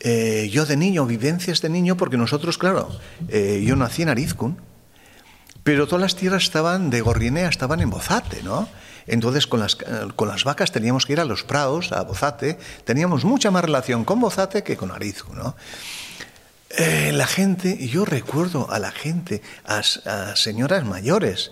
[0.01, 2.89] Eh, yo de niño, vivencias de niño, porque nosotros, claro,
[3.29, 4.59] eh, yo nací en Arizcun,
[5.63, 8.69] pero todas las tierras estaban de Gorrinea, estaban en Bozate, ¿no?
[9.07, 13.25] Entonces con las, con las vacas teníamos que ir a los prados, a Bozate, teníamos
[13.25, 15.57] mucha más relación con Bozate que con Arizcun, ¿no?
[16.71, 19.83] Eh, la gente, yo recuerdo a la gente, a,
[20.37, 21.51] señoras mayores,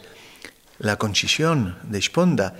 [0.78, 2.54] la concisión de Esponda,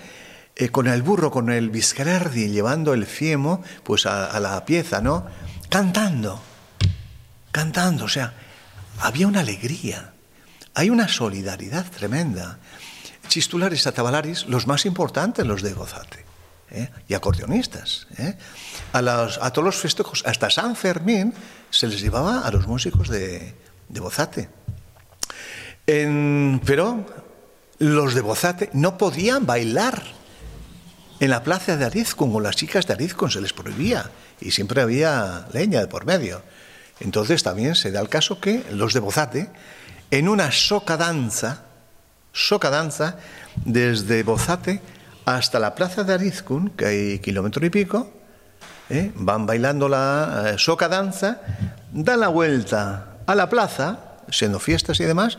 [0.57, 5.25] eh, con el burro, con el Viscarardi, llevando el fiemo pues a, la pieza, ¿no?
[5.69, 6.43] Cantando,
[7.53, 8.35] cantando, o sea,
[8.99, 10.15] había una alegría,
[10.75, 12.59] hay una solidaridad tremenda.
[13.29, 16.25] Chistulares atabalaris, los más importantes, los de Gozate,
[16.73, 16.91] ¿eh?
[17.07, 18.09] y acordeonistas.
[18.93, 21.35] A, a todos los festejos, hasta San Fermín,
[21.71, 23.55] se les llevaba a los músicos de,
[23.89, 24.49] Bozate.
[25.87, 27.07] pero
[27.79, 30.03] los de Bozate no podían bailar
[31.21, 34.11] en la plaza de Arizcun o las chicas de Arizcun se les prohibía
[34.41, 36.43] y siempre había leña de por medio.
[37.01, 39.51] Entonces también se da el caso que los de Bozate,
[40.11, 41.65] en una soca danza,
[42.33, 43.19] soca danza,
[43.65, 44.81] desde Bozate
[45.25, 48.11] hasta la plaza de Arizcun, que hay kilómetro y pico,
[48.91, 49.13] ¿eh?
[49.15, 51.41] van bailando la eh, soca danza,
[51.93, 53.99] dan la vuelta a la plaza,
[54.31, 55.39] siendo fiestas y demás,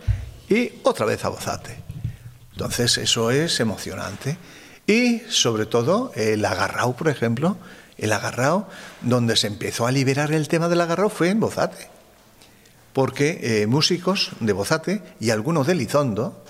[0.49, 1.79] y otra vez a Bozate.
[2.53, 4.37] Entonces eso es emocionante.
[4.85, 7.57] Y sobre todo el agarrao, por ejemplo,
[7.97, 8.67] el agarrao,
[9.01, 11.87] donde se empezó a liberar el tema del agarrao fue en Bozate.
[12.93, 16.43] Porque eh, músicos de Bozate y algunos de Lizondo,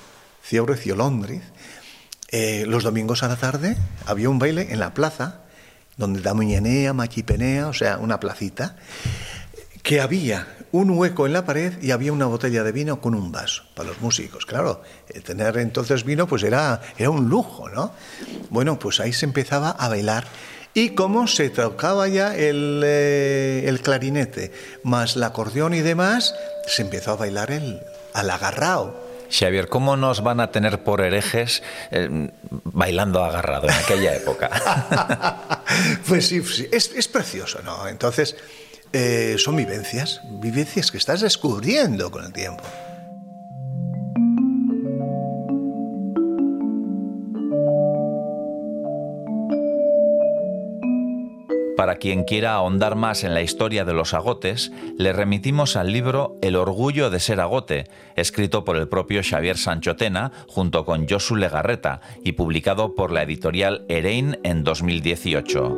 [0.44, 1.44] Ciaurez y Olondriz,
[2.68, 3.76] los domingos a la tarde
[4.06, 5.42] había un baile en la plaza
[6.00, 8.78] donde Damuñenea, Machipenea, o sea, una placita,
[9.84, 13.34] que había un hueco en la pared y había una botella de vino con un
[13.34, 14.46] vaso para los músicos.
[14.46, 14.82] Claro,
[15.26, 17.92] tener entonces vino pues era, era un lujo, ¿no?
[18.50, 20.26] Bueno, pues ahí se empezaba a bailar.
[20.74, 26.34] Y como se tocaba ya el, eh, clarinete, más el acordeón y demás,
[26.66, 27.82] se empezó a bailar el
[28.14, 34.16] al agarrao Xavier, ¿cómo nos van a tener por herejes eh, bailando agarrado en aquella
[34.16, 35.64] época?
[36.08, 37.88] pues sí, Es, precioso, ¿no?
[37.88, 38.36] Entonces,
[38.92, 42.64] eh, son vivencias, vivencias que estás descubriendo con el tiempo.
[51.80, 56.36] Para quien quiera ahondar más en la historia de los agotes, le remitimos al libro
[56.42, 57.86] El orgullo de ser agote,
[58.18, 63.86] escrito por el propio Xavier Sanchotena junto con Josu Legarreta y publicado por la editorial
[63.88, 65.78] Erein en 2018.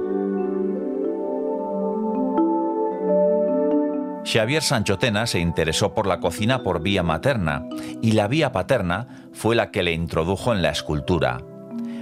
[4.25, 7.63] Xavier Sanchotena se interesó por la cocina por vía materna
[8.01, 11.43] y la vía paterna fue la que le introdujo en la escultura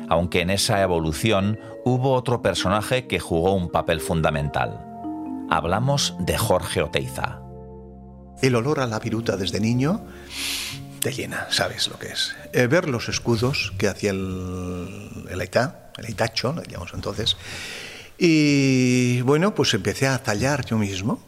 [0.09, 4.85] aunque en esa evolución hubo otro personaje que jugó un papel fundamental.
[5.49, 7.41] Hablamos de Jorge Oteiza.
[8.41, 10.05] El olor a la viruta desde niño
[10.99, 12.35] te llena, sabes lo que es.
[12.53, 17.37] Eh, ver los escudos que hacía el, el el Aitacho, lo llamamos entonces.
[18.17, 21.21] Y bueno, pues empecé a tallar yo mismo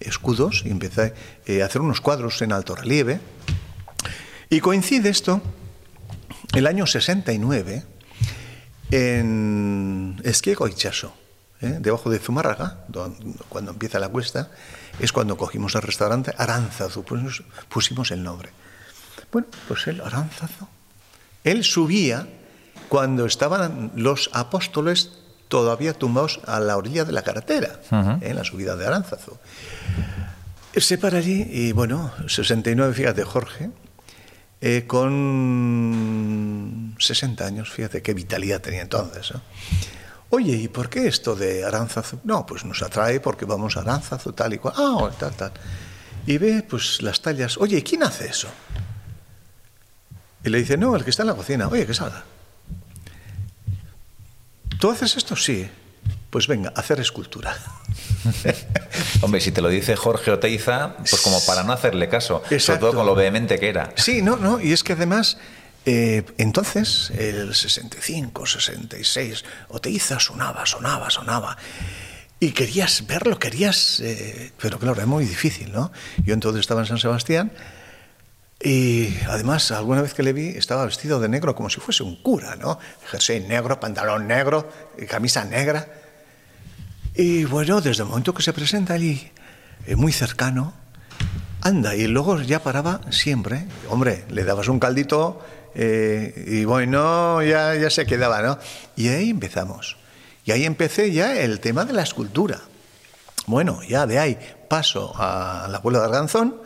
[0.00, 1.14] escudos y empecé
[1.46, 3.20] eh, a hacer unos cuadros en alto relieve.
[4.50, 5.42] Y coincide esto,
[6.54, 7.84] el año 69,
[8.90, 11.12] en Esquiego y Chaso,
[11.60, 11.78] ¿eh?
[11.80, 12.84] debajo de Zumárraga,
[13.48, 14.50] cuando empieza la cuesta,
[15.00, 18.50] es cuando cogimos el restaurante Aránzazo, pues pusimos el nombre.
[19.30, 20.68] Bueno, pues él, Aránzazo,
[21.44, 22.26] él subía
[22.88, 25.12] cuando estaban los apóstoles
[25.48, 28.18] todavía tumbados a la orilla de la carretera, ¿eh?
[28.20, 29.38] en la subida de Aránzazo.
[30.76, 33.70] Se para allí y bueno, 69, fíjate, Jorge,
[34.60, 36.48] eh, con
[36.98, 39.32] 60 años, fíjate qué vitalidad tenía entonces.
[40.30, 42.20] Oye, ¿y por qué esto de Aránzazu?
[42.24, 44.74] No, pues nos atrae porque vamos a Aránzazu, tal y cual.
[44.76, 45.52] Ah, tal, tal.
[46.26, 47.56] Y ve, pues, las tallas.
[47.56, 48.48] Oye, ¿quién hace eso?
[50.44, 51.68] Y le dice, no, el que está en la cocina.
[51.68, 52.24] Oye, que salga.
[54.78, 55.34] ¿Tú haces esto?
[55.34, 55.68] Sí.
[56.30, 57.56] Pues venga, hacer escultura.
[59.20, 62.86] Hombre, si te lo dice Jorge Oteiza, pues como para no hacerle caso, sobre Exacto.
[62.86, 63.92] todo con lo vehemente que era.
[63.96, 65.38] Sí, no, no, y es que además,
[65.86, 71.56] eh, entonces, el 65, 66, Oteiza sonaba, sonaba, sonaba.
[72.38, 75.90] Y querías verlo, querías, eh, pero claro, era muy difícil, ¿no?
[76.24, 77.50] Yo entonces estaba en San Sebastián
[78.62, 82.16] y además, alguna vez que le vi, estaba vestido de negro como si fuese un
[82.22, 82.78] cura, ¿no?
[83.06, 84.68] Jersey negro, pantalón negro,
[85.08, 85.88] camisa negra.
[87.18, 89.28] Y bueno, desde el momento que se presenta allí,
[89.88, 90.72] eh, muy cercano,
[91.62, 93.66] anda, y luego ya paraba siempre.
[93.88, 95.44] Hombre, le dabas un caldito
[95.74, 98.60] eh, y bueno, ya, ya se quedaba, ¿no?
[98.94, 99.96] Y ahí empezamos.
[100.44, 102.60] Y ahí empecé ya el tema de la escultura.
[103.46, 104.38] Bueno, ya de ahí
[104.68, 106.62] paso a la abuela de Arganzón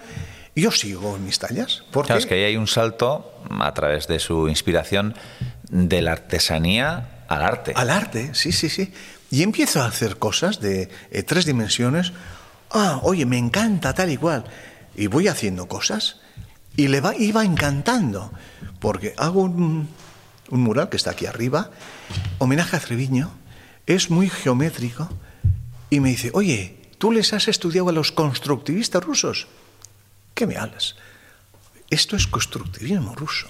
[0.54, 1.82] y yo sigo en mis tallas.
[1.92, 5.14] Porque Claro, es que ahí hay un salto a través de su inspiración
[5.70, 7.72] de la artesanía al arte.
[7.74, 8.92] Al arte, sí, sí, sí.
[9.32, 12.12] Y empiezo a hacer cosas de eh, tres dimensiones.
[12.70, 14.44] Ah, oye, me encanta tal y cual.
[14.94, 16.20] Y voy haciendo cosas.
[16.76, 18.30] Y le va, iba encantando.
[18.78, 19.88] Porque hago un,
[20.50, 21.70] mural que está aquí arriba,
[22.36, 23.30] homenaje a Treviño,
[23.86, 25.08] es muy geométrico.
[25.88, 29.46] Y me dice, oye, ¿tú les has estudiado a los constructivistas rusos?
[30.34, 30.96] ¿Qué me hablas?
[31.88, 33.48] Esto es constructivismo ruso.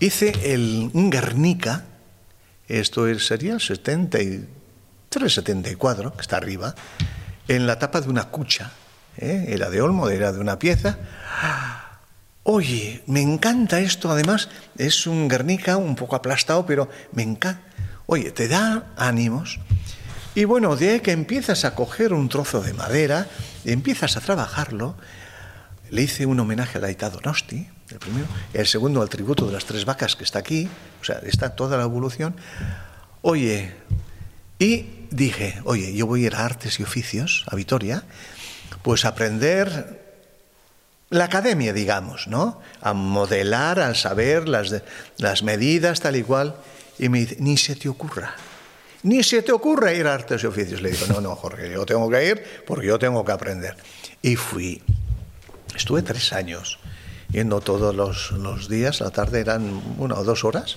[0.00, 1.84] Hice el, un Guernica,
[2.68, 6.74] esto es- sería el 73, 74, que está arriba,
[7.48, 8.72] en la tapa de una cucha.
[9.18, 9.46] ¿eh?
[9.48, 10.98] Era de Olmo, era de una pieza.
[12.42, 14.48] Oye, me encanta esto, además
[14.78, 17.60] es un Guernica un poco aplastado, pero me encanta.
[18.06, 19.58] Oye, te da ánimos.
[20.36, 23.26] Y bueno, de ahí que empiezas a coger un trozo de madera,
[23.64, 24.96] empiezas a trabajarlo,
[25.90, 29.52] le hice un homenaje a la Ita Donosti, el primero, el segundo al tributo de
[29.52, 30.68] las tres vacas que está aquí,
[31.00, 32.34] o sea, está toda la evolución.
[33.22, 33.74] Oye,
[34.58, 38.02] y dije, oye, yo voy a ir a Artes y Oficios, a Vitoria,
[38.82, 40.04] pues aprender
[41.10, 42.60] la academia, digamos, ¿no?
[42.80, 44.74] A modelar, al saber las,
[45.18, 46.56] las medidas, tal y cual.
[46.98, 48.34] Y me dice, ni se te ocurra,
[49.02, 50.82] ni se te ocurra ir a artes y oficios.
[50.82, 53.76] Le digo, no, no, Jorge, yo tengo que ir porque yo tengo que aprender.
[54.22, 54.82] Y fui.
[55.76, 56.78] Estuve tres años
[57.30, 60.76] yendo todos los, los días, la tarde eran una o dos horas.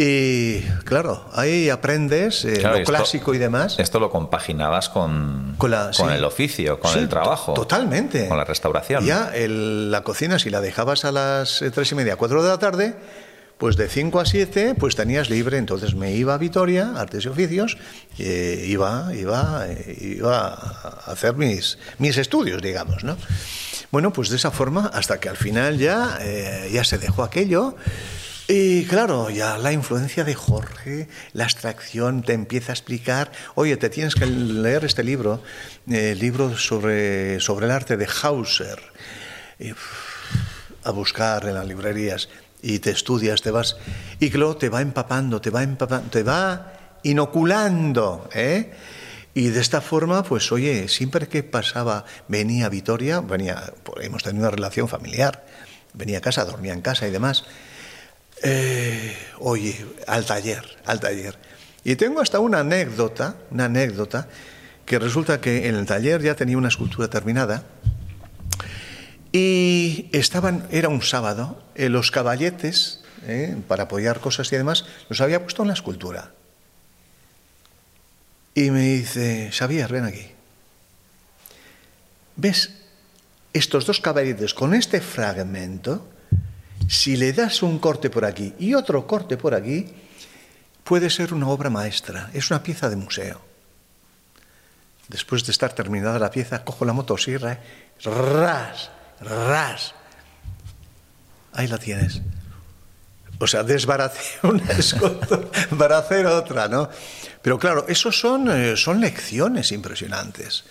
[0.00, 3.80] Y claro, ahí aprendes eh, Claro, lo esto- clásico y demás.
[3.80, 6.04] Esto lo compaginabas con, Con, la- sí.
[6.08, 7.52] el oficio, con Sí, el trabajo.
[7.54, 8.28] to- Totalmente.
[8.28, 9.04] Con la restauración.
[9.04, 12.48] Ya el- la cocina, si la dejabas a las eh, tres y media, cuatro de
[12.48, 12.94] la tarde,
[13.58, 15.58] pues de 5 a 7, pues tenías libre.
[15.58, 17.76] Entonces me iba a Vitoria, Artes y Oficios,
[18.18, 23.16] eh, iba, iba, eh, iba a hacer mis, mis estudios, digamos, ¿no?
[23.90, 27.76] Bueno, pues de esa forma, hasta que al final ya, eh, ya se dejó aquello.
[28.46, 33.90] Y claro, ya la influencia de Jorge, la abstracción te empieza a explicar, oye, te
[33.90, 35.42] tienes que leer este libro,
[35.86, 38.80] el libro sobre, sobre el arte de Hauser,
[40.82, 42.30] a buscar en las librerías,
[42.62, 43.76] y te estudias, te vas,
[44.18, 48.72] y luego te va empapando, te va empapando, te va inoculando, ¿eh?
[49.34, 54.22] Y de esta forma, pues oye, siempre que pasaba, venía a Vitoria, venía, pues, hemos
[54.24, 55.46] tenido una relación familiar,
[55.94, 57.44] venía a casa, dormía en casa y demás.
[58.42, 61.38] Eh, oye, al taller, al taller.
[61.84, 64.28] Y tengo hasta una anécdota, una anécdota,
[64.84, 67.64] que resulta que en el taller ya tenía una escultura terminada
[69.32, 75.20] y estaban, era un sábado, eh, los caballetes, eh, para apoyar cosas y demás, los
[75.20, 76.32] había puesto en la escultura.
[78.54, 80.26] Y me dice, Xavier, ven aquí.
[82.36, 82.70] ¿Ves
[83.52, 86.08] estos dos caballetes con este fragmento?
[86.88, 89.86] Si le das un corte por aquí y otro corte por aquí,
[90.84, 93.40] puede ser una obra maestra, es una pieza de museo.
[95.08, 97.60] Después de estar terminada la pieza, cojo la motosierra,
[98.02, 98.90] ras,
[99.20, 99.94] ras.
[101.52, 102.20] Ahí la tienes.
[103.40, 104.64] O sea, desbaracé una
[105.96, 106.88] hacer otra, ¿no?
[107.42, 110.64] Pero claro, esos son, eh, son lecciones impresionantes.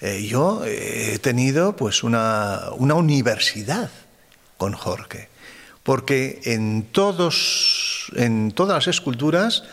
[0.00, 3.90] Eh, yo he tenido pues una, una universidad
[4.56, 5.28] con Jorge,
[5.82, 9.64] porque en, todos, en todas las esculturas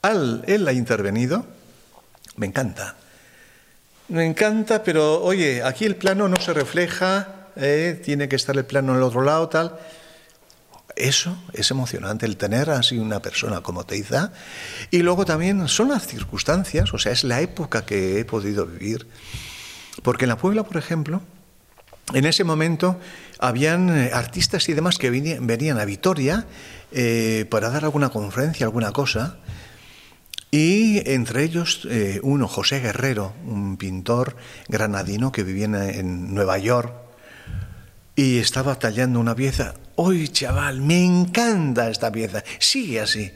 [0.00, 1.46] al, él ha intervenido,
[2.36, 2.96] me encanta.
[4.08, 8.64] Me encanta, pero oye, aquí el plano no se refleja, eh, tiene que estar el
[8.64, 9.78] plano en el otro lado, tal.
[10.96, 14.32] Eso es emocionante, el tener así una persona como Teiza.
[14.90, 19.08] Y luego también son las circunstancias, o sea, es la época que he podido vivir.
[20.02, 21.20] Porque en la Puebla, por ejemplo,
[22.12, 23.00] en ese momento
[23.38, 26.46] habían eh, artistas y demás que venían a Vitoria
[26.92, 29.38] eh, para dar alguna conferencia, alguna cosa.
[30.50, 34.36] Y entre ellos eh, uno, José Guerrero, un pintor
[34.68, 37.03] granadino que vivía en Nueva York,
[38.16, 39.74] y estaba tallando una pieza.
[39.96, 40.80] ¡Uy, chaval!
[40.80, 42.44] Me encanta esta pieza.
[42.58, 43.32] Sigue así.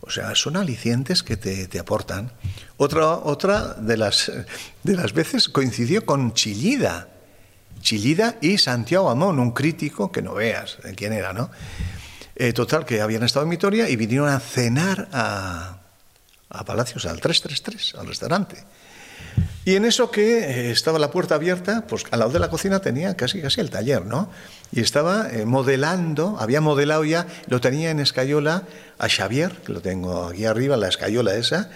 [0.00, 2.32] O sea, son alicientes que te, aportan.
[2.76, 4.30] Otra, otra de, las,
[4.82, 7.08] de las veces coincidió con Chillida.
[7.80, 11.50] Chillida y Santiago Amón, un crítico que no veas de quién era, ¿no?
[12.34, 15.78] Eh, total, que habían estado en Vitoria y vinieron a cenar a,
[16.50, 18.56] a Palacios, al 333, al restaurante.
[19.64, 22.80] Y en eso que eh, estaba la puerta abierta, pues al lado de la cocina
[22.80, 24.30] tenía casi casi el taller, ¿no?
[24.72, 28.64] Y estaba eh, modelando, había modelado ya, lo tenía en escayola
[28.98, 31.70] a Xavier, que lo tengo aquí arriba, la escayola esa,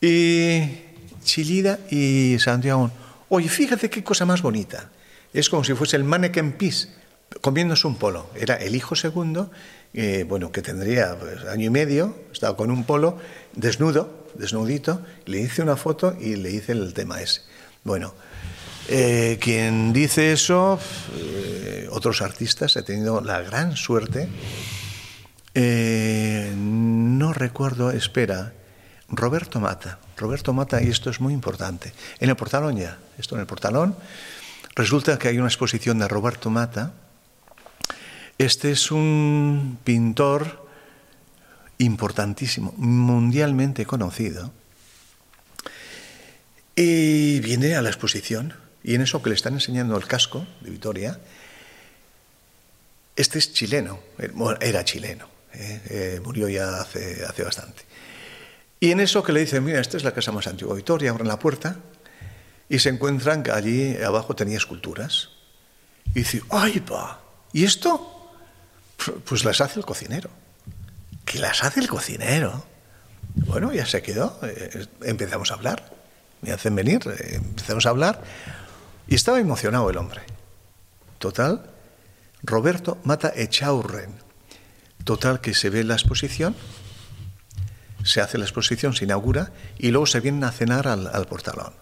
[0.00, 0.80] y
[1.24, 2.90] Chilida y Santiago.
[3.28, 4.90] Oye, fíjate qué cosa más bonita.
[5.32, 6.88] Es como si fuese el mannequin piece
[7.40, 8.30] comiéndose un polo.
[8.34, 9.50] Era el hijo segundo,
[9.94, 13.18] eh, bueno, que tendría pues, año y medio, estaba con un polo
[13.54, 17.42] desnudo, desnudito, le hice una foto y le hice el tema ese.
[17.84, 18.14] Bueno,
[18.88, 20.78] eh, quien dice eso,
[21.16, 24.28] eh, otros artistas, he tenido la gran suerte,
[25.54, 28.52] no recuerdo, espera,
[29.08, 33.40] Roberto Mata, Roberto Mata, y esto es muy importante, en el portalón ya, esto en
[33.40, 33.96] el portalón,
[34.74, 36.92] resulta que hay una exposición de Roberto Mata,
[38.38, 40.65] este es un pintor
[41.78, 44.52] importantísimo, mundialmente conocido,
[46.74, 50.70] y viene a la exposición, y en eso que le están enseñando el casco de
[50.70, 51.18] Vitoria,
[53.16, 53.98] este es chileno,
[54.60, 55.80] era chileno, ¿eh?
[55.88, 57.82] Eh, murió ya hace, bastante.
[58.78, 61.10] Y en eso que le dicen, mira, esta es la casa más antigua de Vitoria,
[61.10, 61.78] abren la puerta
[62.68, 65.30] y se encuentran que allí abajo tenía esculturas.
[66.14, 67.20] Y dice, ¡ay, pa!
[67.52, 68.34] ¿Y esto?
[69.24, 70.28] Pues las hace el cocinero.
[71.26, 72.64] ¿Qué las hace el cocinero?
[73.34, 74.38] Bueno, ya se quedó.
[74.44, 75.92] Eh, empezamos a hablar.
[76.40, 78.22] Me hacen venir, eh, empezamos a hablar.
[79.08, 80.22] Y estaba emocionado el hombre.
[81.18, 81.68] Total,
[82.44, 84.14] Roberto Mata Echaurren.
[85.04, 86.54] Total, que se ve la exposición,
[88.04, 91.74] se hace la exposición, se inaugura y luego se vienen a cenar al, al portalón.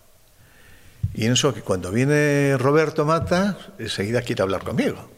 [1.13, 5.11] Y en eso que cuando viene Roberto Mata, enseguida quiere hablar conmigo.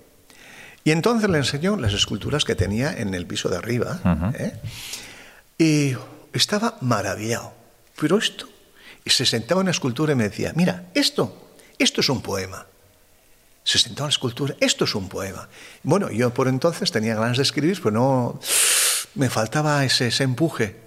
[0.86, 3.98] Y entonces le enseñó las esculturas que tenía en el piso de arriba.
[4.38, 4.52] ¿eh?
[5.58, 5.96] Y
[6.32, 7.52] estaba maravillado.
[7.98, 8.48] Pero esto,
[9.04, 12.66] y se sentaba en la escultura y me decía, mira, esto, esto es un poema.
[13.64, 15.48] Se sentaba en la escultura, esto es un poema.
[15.82, 18.40] Bueno, yo por entonces tenía ganas de escribir, pero no,
[19.16, 20.85] me faltaba ese, ese empuje.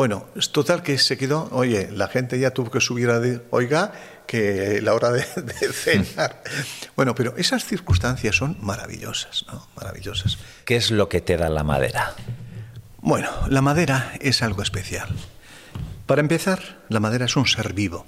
[0.00, 3.42] Bueno, es total que se quedó, oye, la gente ya tuvo que subir a, de,
[3.50, 3.92] oiga,
[4.26, 5.22] que la hora de,
[5.74, 6.42] cenar.
[6.96, 9.68] Bueno, pero esas circunstancias son maravillosas, ¿no?
[9.76, 10.38] Maravillosas.
[10.64, 12.14] ¿Qué es lo que te da la madera?
[13.02, 15.10] Bueno, la madera es algo especial.
[16.06, 18.06] Para empezar, la madera es un ser vivo.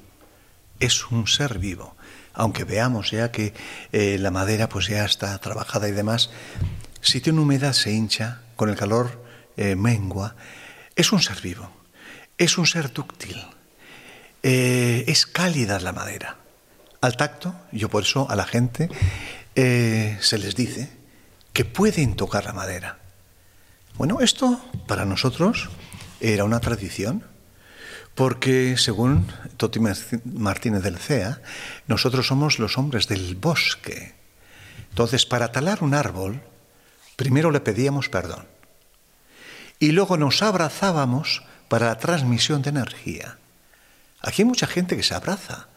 [0.80, 1.94] Es un ser vivo.
[2.32, 3.52] Aunque veamos ya que
[3.92, 6.30] eh, la madera pues ya está trabajada y demás,
[7.02, 9.22] si tiene humedad se hincha, con el calor
[9.58, 10.36] eh, mengua.
[10.96, 11.81] Es un ser vivo.
[12.42, 13.40] Es un ser dúctil
[14.42, 16.38] eh, es cálida la madera.
[17.00, 18.88] Al tacto, yo por eso a la gente
[19.54, 20.90] eh, se les dice
[21.52, 22.98] que pueden tocar la madera.
[23.94, 25.70] Bueno, esto para nosotros
[26.18, 27.22] era una tradición,
[28.16, 29.78] porque según Toti
[30.24, 31.40] Martínez del CEA,
[31.86, 34.16] nosotros somos los hombres del bosque.
[34.90, 36.42] Entonces, para talar un árbol,
[37.14, 38.48] primero le pedíamos perdón
[39.82, 43.38] y luego nos abrazábamos para la transmisión de energía.
[44.20, 45.68] Aquí hay mucha gente que se abraza.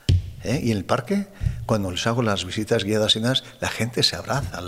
[0.43, 0.59] ¿eh?
[0.61, 1.29] Y en el parque,
[1.65, 4.59] cuando les hago las visitas guiadas y nada, la gente se abraza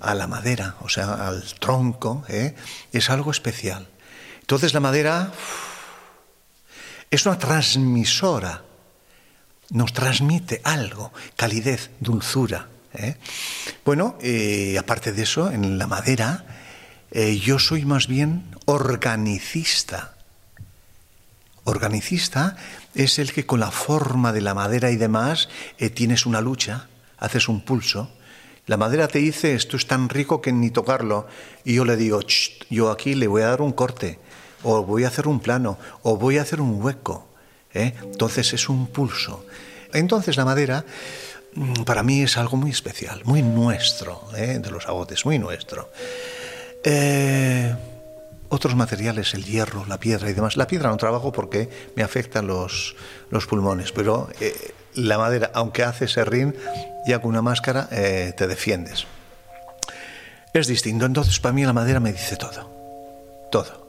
[0.00, 2.24] a la madera, o sea, al tronco.
[2.28, 2.56] ¿eh?
[2.92, 3.86] Es algo especial.
[4.40, 5.30] Entonces la madera
[7.08, 8.64] es una transmisora.
[9.70, 12.66] Nos transmite algo, calidez, dulzura.
[12.94, 13.14] ¿eh?
[13.84, 14.18] Bueno,
[14.76, 16.44] aparte de eso, en la madera,
[17.12, 20.15] yo soy más bien organicista.
[21.66, 22.56] Organicista
[22.94, 25.48] es el que con la forma de la madera y demás
[25.78, 26.86] eh, tienes una lucha,
[27.18, 28.08] haces un pulso.
[28.66, 31.26] La madera te dice, esto es tan rico que ni tocarlo.
[31.64, 32.20] Y yo le digo,
[32.70, 34.20] yo aquí le voy a dar un corte,
[34.62, 37.26] o voy a hacer un plano, o voy a hacer un hueco.
[37.74, 37.94] ¿eh?
[38.00, 39.44] Entonces es un pulso.
[39.92, 40.84] Entonces la madera
[41.54, 44.60] mm, para mí es algo muy especial, muy nuestro, ¿eh?
[44.62, 45.90] de los agotes, muy nuestro.
[48.48, 50.56] Otros materiales, el hierro, la piedra y demás.
[50.56, 52.96] La piedra no trabajo porque me afectan los,
[53.30, 56.54] los pulmones, pero eh, la madera, aunque hace serrín,
[57.06, 59.06] ya con una máscara te defiendes.
[60.52, 63.85] Es distinto, entonces para mí la madera me dice todo, todo.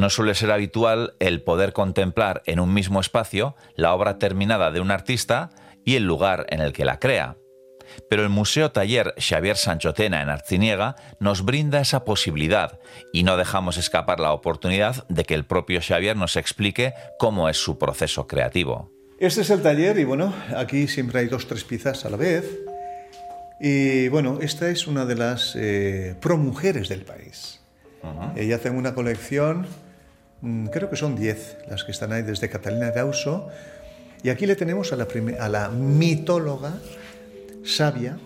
[0.00, 4.80] No suele ser habitual el poder contemplar en un mismo espacio la obra terminada de
[4.80, 5.50] un artista
[5.84, 7.36] y el lugar en el que la crea.
[8.08, 12.78] Pero el Museo Taller Xavier Sanchotena en Arciniega nos brinda esa posibilidad
[13.12, 17.58] y no dejamos escapar la oportunidad de que el propio Xavier nos explique cómo es
[17.58, 18.90] su proceso creativo.
[19.18, 22.46] Este es el taller y bueno, aquí siempre hay dos, tres piezas a la vez.
[23.60, 27.60] Y bueno, esta es una de las eh, promujeres del país.
[28.34, 29.66] Ella tiene una colección
[30.70, 33.48] creo que son 10 las que están ahí desde Catalina de Auso.
[34.22, 35.06] Y aquí le tenemos a la,
[35.38, 36.74] a la mitóloga,
[37.64, 38.18] sabia,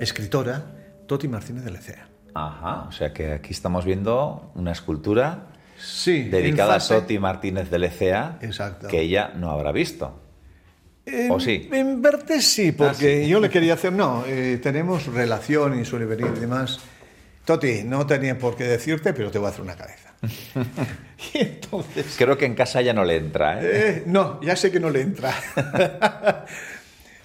[0.00, 0.64] escritora,
[1.06, 2.08] Toti Martínez de Lecea.
[2.34, 5.46] Ajá, o sea que aquí estamos viendo una escultura
[5.78, 8.88] sí, dedicada a Toti Martínez de Lecea, Exacto.
[8.88, 10.20] que ella no habrá visto.
[11.30, 11.68] ¿O sí?
[11.72, 16.04] En verte sí, porque ah, yo le quería hacer, no, eh, tenemos relación y suele
[16.04, 16.80] venir y demás.
[17.46, 20.07] Toti, no tenía por qué decirte, pero te voy a hacer una cabeza.
[21.34, 22.14] y entonces...
[22.16, 23.62] Creo que en casa ya no le entra.
[23.62, 23.68] ¿eh?
[23.72, 24.02] ¿eh?
[24.06, 25.34] no, ya sé que no le entra.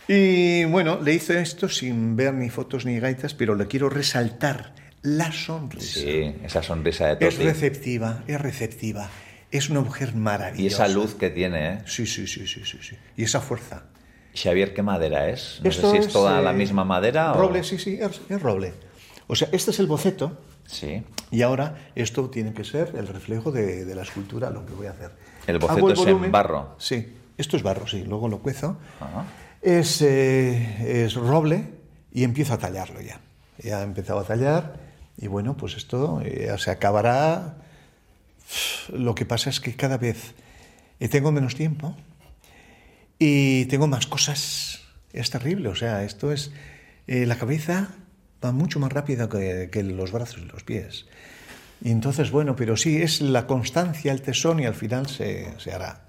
[0.07, 4.73] y bueno, le hice esto sin ver ni fotos ni gaitas, pero le quiero resaltar
[5.01, 5.99] la sonrisa.
[5.99, 7.25] Sí, esa sonrisa de Toti.
[7.25, 9.09] Es receptiva, es receptiva.
[9.51, 10.63] Es una mujer maravillosa.
[10.63, 11.77] Y esa luz que tiene, ¿eh?
[11.85, 12.79] Sí, sí, sí, sí, sí.
[12.81, 12.95] sí.
[13.15, 13.83] Y esa fuerza.
[14.35, 15.61] Xavier, ¿qué madera es?
[15.63, 18.73] No sé si es, toda la eh, misma madera roble, sí, sí, es roble.
[19.27, 21.03] O sea, este es el boceto Sí.
[21.33, 24.91] Y ahora esto tiene que ser el reflejo de, la escultura, lo que voy a
[24.91, 25.09] hacer.
[25.47, 26.75] El boceto es en barro.
[26.77, 28.03] Sí, esto es barro, sí.
[28.03, 28.77] Luego lo cuezo.
[29.59, 31.69] Es, eh, es roble
[32.11, 33.19] y empiezo a tallarlo ya.
[33.57, 34.75] Ya he empezado a tallar
[35.17, 37.55] y bueno, pues esto eh, se acabará.
[38.93, 40.35] Lo que pasa es que cada vez
[40.99, 41.97] eh, tengo menos tiempo
[43.17, 44.81] y tengo más cosas.
[45.13, 46.51] Es terrible, o sea, esto es
[47.07, 47.89] la cabeza
[48.43, 51.05] va mucho más rápido que, los brazos y los pies.
[51.81, 56.01] Y entonces, bueno, pero sí, es la constancia, el tesón y al final se, hará.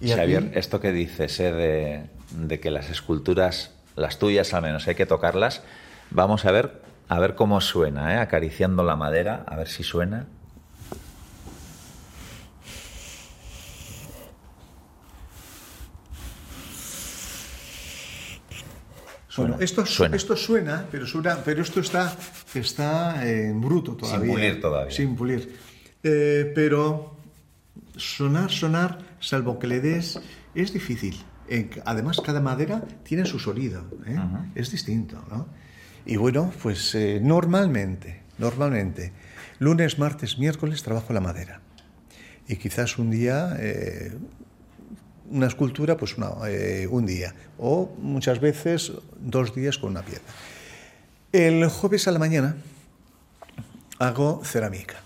[0.00, 4.94] Y Xavier, esto que dices eh, de, que las esculturas, las tuyas al menos, hay
[4.94, 5.62] que tocarlas,
[6.10, 8.18] vamos a ver, a ver cómo suena, ¿eh?
[8.18, 10.26] acariciando la madera, a ver si suena.
[19.36, 20.16] Bueno, esto suena.
[20.16, 22.16] esto suena, pero suena, pero esto está,
[22.54, 24.26] está en bruto todavía.
[24.26, 24.90] Sin pulir todavía.
[24.90, 25.56] Sin pulir.
[26.02, 27.16] Eh, pero
[27.96, 30.20] sonar, sonar, salvo que le des,
[30.54, 31.16] es difícil.
[31.84, 34.18] además, cada madera tiene su sonido, ¿eh?
[34.54, 35.48] es distinto, ¿no?
[36.06, 39.12] Y bueno, pues eh, normalmente, normalmente,
[39.58, 41.60] lunes, martes, miércoles trabajo la madera.
[42.48, 43.56] Y quizás un día
[45.30, 46.16] una escultura, pues
[46.46, 50.22] eh, un día, o muchas veces dos días con una pieza.
[51.32, 52.56] El jueves a la mañana
[53.98, 54.96] hago cerámica,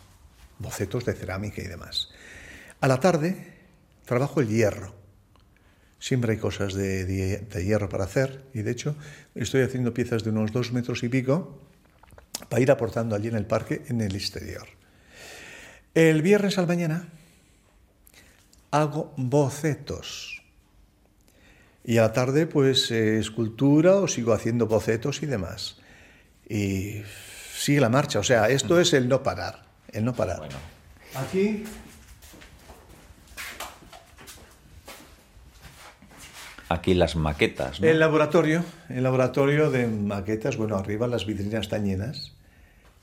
[0.59, 2.09] bocetos de cerámica y demás.
[2.81, 3.53] A la tarde
[4.05, 4.95] trabajo el hierro.
[5.99, 8.95] Siempre hay cosas de, de hierro para hacer y de hecho
[9.35, 11.61] estoy haciendo piezas de unos dos metros y pico
[12.49, 14.67] para ir aportando allí en el parque en el exterior.
[15.95, 17.09] El viernes a la mañana
[18.75, 20.43] hago bocetos.
[21.85, 25.77] Y a la tarde, pues, eh, escultura o sigo haciendo bocetos y demás.
[26.49, 27.03] Y
[27.55, 28.19] sigue la marcha.
[28.19, 29.63] O sea, esto es el no parar.
[29.93, 30.39] El no parar.
[30.39, 30.57] Bueno.
[31.15, 31.65] Aquí.
[36.69, 37.81] Aquí las maquetas.
[37.81, 38.65] El laboratorio.
[38.89, 40.57] El laboratorio de maquetas.
[40.57, 42.33] Bueno, arriba las vitrinas están llenas.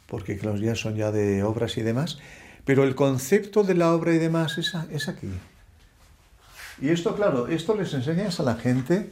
[0.07, 2.17] Porque los días son ya de obras y demás.
[2.65, 5.29] Pero el concepto de la obra y demás es, es aquí.
[6.81, 9.09] Y esto, claro, esto les enseñas a la gente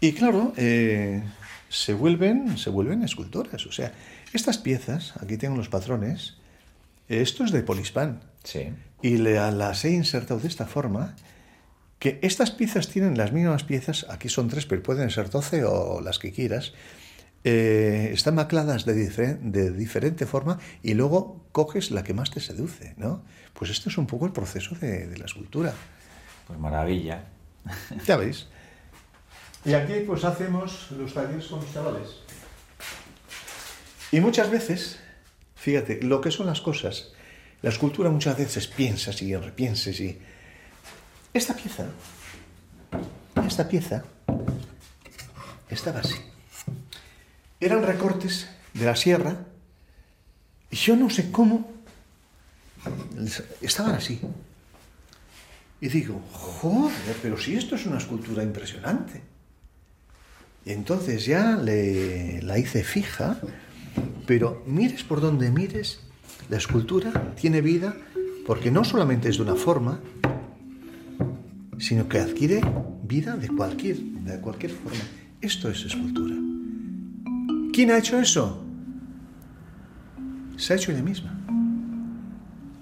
[0.00, 1.22] y claro, eh,
[1.68, 3.66] se, vuelven, se vuelven escultoras.
[3.66, 3.92] O sea,
[4.32, 6.36] estas piezas, aquí tengo los patrones,
[7.08, 8.20] esto es de Polispan.
[8.44, 8.72] Sí.
[9.02, 11.16] Y las he insertado de esta forma
[11.98, 16.00] que estas piezas tienen las mismas piezas, aquí son tres, pero pueden ser doce o
[16.00, 16.72] las que quieras,
[17.42, 22.94] eh, están macladas de, de, diferente forma y luego coges la que más te seduce,
[22.96, 23.22] ¿no?
[23.54, 25.74] Pues esto es un poco el proceso de, de la escultura.
[26.48, 27.24] Pues maravilla.
[28.06, 28.46] Ya veis.
[29.64, 32.08] Y aquí pues hacemos los talleres con los chavales.
[34.10, 34.98] Y muchas veces,
[35.54, 37.12] fíjate, lo que son las cosas,
[37.60, 40.18] la escultura muchas veces piensas y repienses y...
[41.34, 41.84] Esta pieza,
[43.46, 44.04] esta pieza,
[45.68, 46.16] estaba así.
[47.60, 49.36] Eran recortes de la sierra
[50.70, 51.70] y yo no sé cómo
[53.60, 54.22] estaban así.
[55.80, 59.22] Y digo, joder, pero si esto es una escultura impresionante.
[60.64, 63.40] Y entonces ya le, la hice fija,
[64.26, 66.00] pero mires por donde mires,
[66.50, 67.96] la escultura tiene vida
[68.46, 70.00] porque no solamente es de una forma,
[71.78, 72.60] sino que adquiere
[73.04, 75.00] vida de cualquier, de cualquier forma.
[75.40, 76.34] Esto es escultura.
[77.72, 78.64] ¿Quién ha hecho eso?
[80.56, 81.37] Se ha hecho ella misma.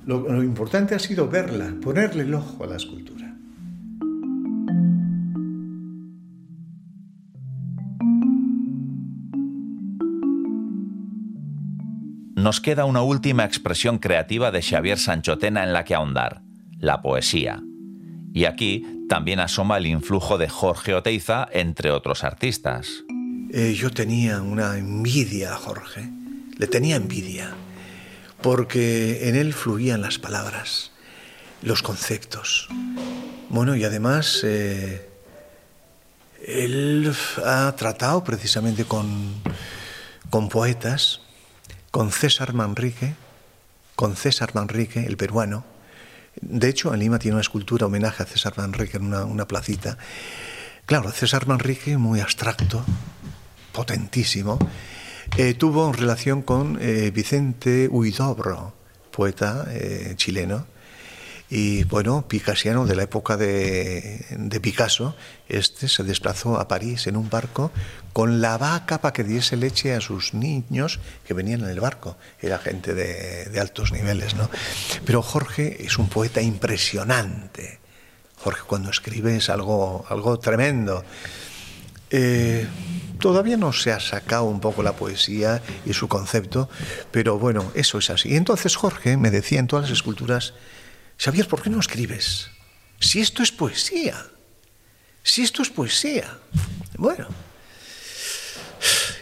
[0.06, 3.36] Lo, lo importante ha sido verla, ponerle el ojo a la escultura.
[12.36, 16.42] Nos queda una última expresión creativa de Xavier Sanchotena en la que ahondar,
[16.78, 17.60] la poesía.
[18.32, 23.02] Y aquí también asoma el influjo de Jorge Oteiza, entre otros artistas.
[23.52, 26.08] Eh, yo tenía una envidia a Jorge,
[26.56, 27.50] le tenía envidia,
[28.42, 30.92] porque en él fluían las palabras,
[31.62, 32.68] los conceptos.
[33.48, 35.08] Bueno, y además eh,
[36.44, 37.14] él
[37.44, 39.34] ha tratado precisamente con,
[40.30, 41.20] con poetas,
[41.90, 43.14] con César Manrique,
[43.94, 45.64] con César Manrique, el peruano.
[46.40, 49.96] De hecho, en Lima tiene una escultura homenaje a César Manrique en una, una placita.
[50.84, 52.84] Claro, César Manrique, muy abstracto,
[53.72, 54.58] potentísimo,
[55.36, 58.74] eh, tuvo relación con eh, Vicente Huidobro,
[59.10, 60.66] poeta eh, chileno,
[61.48, 65.14] y bueno, picasiano de la época de, de, Picasso,
[65.48, 67.70] este se desplazó a París en un barco
[68.12, 72.16] con la vaca para que diese leche a sus niños que venían en el barco.
[72.40, 74.50] Era gente de, de altos niveles, ¿no?
[75.04, 77.78] Pero Jorge es un poeta impresionante.
[78.38, 81.04] Jorge cuando escribe es algo, algo tremendo.
[82.10, 82.66] Eh,
[83.18, 86.68] todavía no se ha sacado un poco la poesía y su concepto,
[87.10, 88.30] pero bueno, eso es así.
[88.30, 90.54] Y entonces Jorge me decía en todas las esculturas,
[91.18, 92.50] Xavier, ¿por qué no escribes?
[93.00, 94.26] Si esto es poesía,
[95.22, 96.38] si esto es poesía.
[96.96, 97.26] Bueno,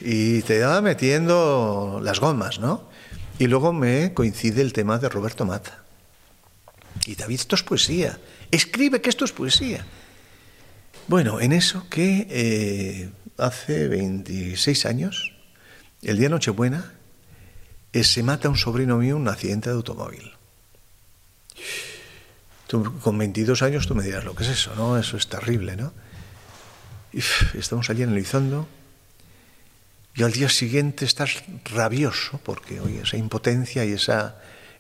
[0.00, 2.88] y te va metiendo las gomas, ¿no?
[3.38, 5.82] Y luego me coincide el tema de Roberto Mata.
[7.06, 8.18] Y David, esto es poesía.
[8.50, 9.84] Escribe que esto es poesía.
[11.06, 15.32] Bueno, en eso que eh, hace 26 años,
[16.02, 16.94] el día Nochebuena,
[17.92, 20.32] eh, se mata un sobrino mío en un accidente de automóvil.
[23.02, 24.98] Con 22 años tú me dirás lo que es eso, ¿no?
[24.98, 25.92] Eso es terrible, ¿no?
[27.12, 27.20] Y
[27.56, 28.66] estamos allí analizando
[30.16, 34.36] y al día siguiente estás rabioso porque, oye, esa impotencia y esa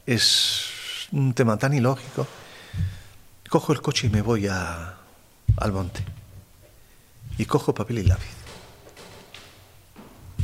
[0.06, 2.26] es un tema tan ilógico.
[3.48, 4.96] Cojo el coche y me voy a,
[5.56, 6.02] al monte
[7.38, 8.34] y cojo papel y lápiz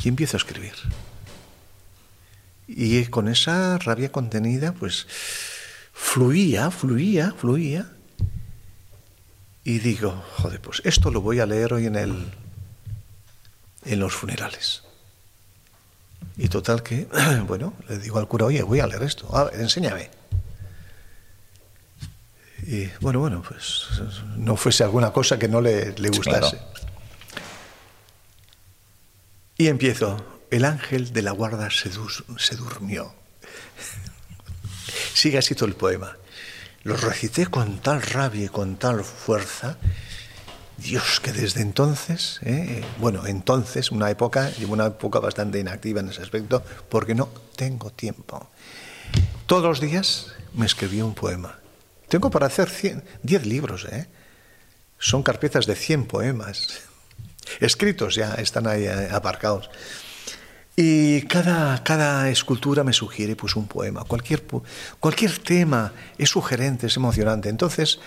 [0.02, 0.74] y empiezo a escribir.
[2.66, 5.06] Y con esa rabia contenida, pues
[5.92, 7.90] fluía, fluía, fluía.
[9.64, 12.32] Y digo, joder, pues esto lo voy a leer hoy en el
[13.84, 14.82] en los funerales.
[16.36, 17.08] Y total que,
[17.46, 20.10] bueno, le digo al cura, oye, voy a leer esto, a ver, enséñame.
[22.70, 23.88] Y bueno, bueno, pues
[24.36, 26.56] no fuese alguna cosa que no le, le gustase.
[26.56, 26.68] Claro.
[29.58, 32.08] Y empiezo, el ángel de la guarda se, du
[32.38, 33.12] se durmió.
[35.14, 36.16] Sigue así todo el poema.
[36.84, 39.76] Lo recité con tal rabia y con tal fuerza
[40.76, 42.84] Dios, que desde entonces, ¿eh?
[42.98, 47.90] bueno, entonces, una época, llevo una época bastante inactiva en ese aspecto, porque no tengo
[47.90, 48.48] tiempo.
[49.46, 51.59] Todos los días me escribí un poema.
[52.10, 52.68] Tengo para hacer
[53.22, 54.08] 10 libros, ¿eh?
[54.98, 56.80] Son carpetas de 100 poemas.
[57.60, 59.70] Escritos ya, están ahí eh, aparcados.
[60.74, 64.02] Y cada, cada escultura me sugiere pues un poema.
[64.02, 64.42] Cualquier,
[64.98, 67.48] cualquier tema es sugerente, es emocionante.
[67.48, 68.00] Entonces,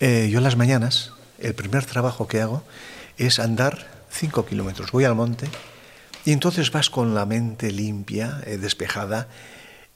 [0.00, 2.64] eh, yo en las mañanas el primer trabajo que hago
[3.18, 4.92] es andar cinco kilómetros.
[4.92, 5.46] Voy al monte
[6.24, 9.28] y entonces vas con la mente limpia, eh, despejada,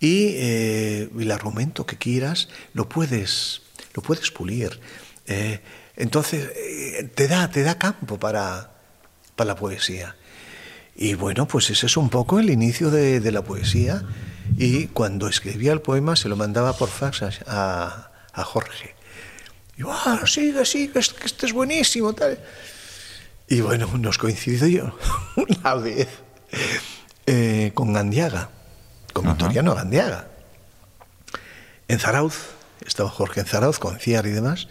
[0.00, 3.62] y eh, el argumento que quieras lo puedes,
[3.94, 4.80] lo puedes pulir.
[5.26, 5.60] Eh,
[5.96, 8.72] entonces eh, te, da, te da campo para,
[9.36, 10.16] para la poesía.
[10.96, 14.02] Y bueno, pues ese es un poco el inicio de, de la poesía.
[14.58, 18.94] Y cuando escribía el poema se lo mandaba por fax a, a Jorge.
[19.76, 22.12] Y yo, ah, sigue, sigue, que este es buenísimo.
[22.12, 22.38] Tal.
[23.48, 24.96] Y bueno, nos coincidió
[25.36, 26.08] una vez
[27.26, 28.50] eh, con Gandiaga,
[29.14, 30.26] con Victoriano Gandiaga.
[31.88, 32.50] En Zarauz,
[32.84, 34.68] estaba Jorge en Zarauz con Ciar y demás.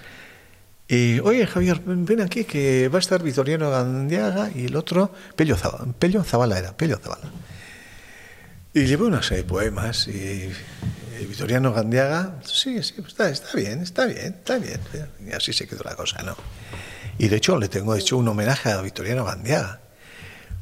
[0.87, 5.55] Y, oye, Javier, ven aquí que va a estar Victoriano Gandiaga y el otro, Pello
[5.55, 7.31] Zavala, Pello Zavala era, Pello Zavala.
[8.73, 10.51] Y llevé una serie de poemas y,
[11.21, 14.79] y Victoriano Gandiaga, sí, sí, está, está bien, está bien, está bien.
[15.25, 16.35] Y así se quedó la cosa, ¿no?
[17.17, 19.79] Y de hecho le tengo hecho un homenaje a Victoriano Gandiaga,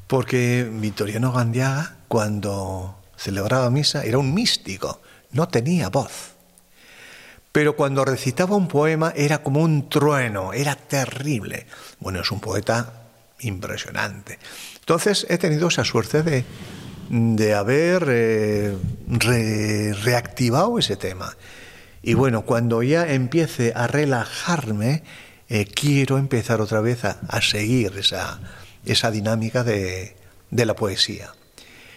[0.07, 5.01] porque Victoriano Gandiaga cuando celebraba misa era un místico,
[5.31, 6.31] no tenía voz.
[7.51, 11.67] Pero cuando recitaba un poema era como un trueno, era terrible.
[11.99, 12.93] Bueno, es un poeta
[13.41, 14.39] impresionante.
[14.79, 16.45] Entonces he tenido esa suerte de,
[17.09, 21.35] de haber eh, re- reactivado ese tema.
[22.01, 25.03] Y bueno, cuando ya empiece a relajarme,
[25.49, 28.39] eh, quiero empezar otra vez a, a seguir esa,
[28.85, 30.15] esa dinámica de,
[30.49, 31.33] de la poesía.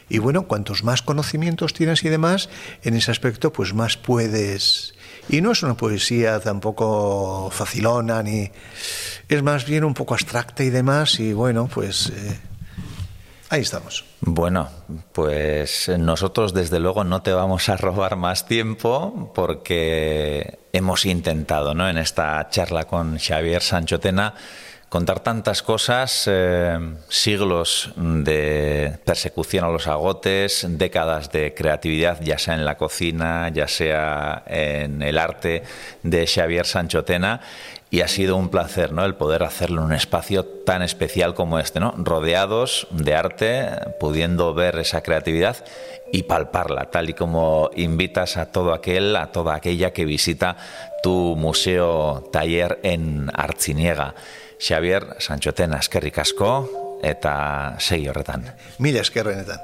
[0.09, 2.49] Y bueno, cuantos más conocimientos tienes y demás,
[2.83, 4.95] en ese aspecto, pues más puedes.
[5.29, 8.51] Y no es una poesía tampoco facilona, ni.
[9.29, 12.11] Es más bien un poco abstracta y demás, y bueno, pues.
[12.11, 12.39] eh,
[13.49, 14.05] ahí estamos.
[14.21, 14.69] Bueno,
[15.13, 21.89] pues nosotros desde luego no te vamos a robar más tiempo porque hemos intentado, ¿no?
[21.89, 24.35] En esta charla con Xavier Sanchotena
[24.95, 26.79] contar tantas cosas, eh,
[27.09, 33.67] siglos de persecución a los agotes, décadas de creatividad, ya sea en la cocina, ya
[33.67, 35.65] sea en el arte
[36.05, 37.41] de Xavier Sanchotena.
[37.91, 39.05] Y ha sido un placer, ¿no?
[39.05, 41.93] El poder hacerlo en un espacio tan especial como este, ¿no?
[41.97, 45.65] Rodeados de arte, pudiendo ver esa creatividad
[46.13, 50.57] y palparla, tal y como invitas a todo aquel, a toda aquella que visita
[51.03, 54.15] tu museo taller en Artziniega.
[54.59, 56.55] Xavier Sanchotena, eskerrik asko
[57.05, 58.49] eta segi horretan.
[58.79, 59.61] Mila esker benetan.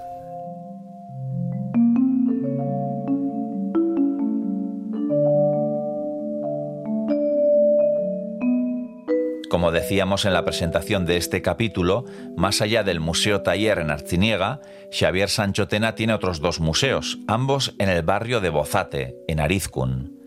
[9.50, 12.04] Como decíamos en la presentación de este capítulo,
[12.36, 14.60] más allá del Museo Taller en Arciniega,
[14.92, 20.19] Xavier Sanchotena tiene otros dos museos, ambos en el barrio de Bozate, en Arizcun.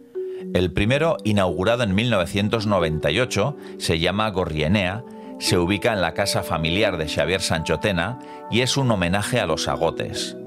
[0.54, 5.04] El primero, inaugurado en 1998, se llama Gorrienea,
[5.40, 8.20] se ubica en la casa familiar de Xavier Sanchotena
[8.52, 10.38] y es un homenaje a los agotes.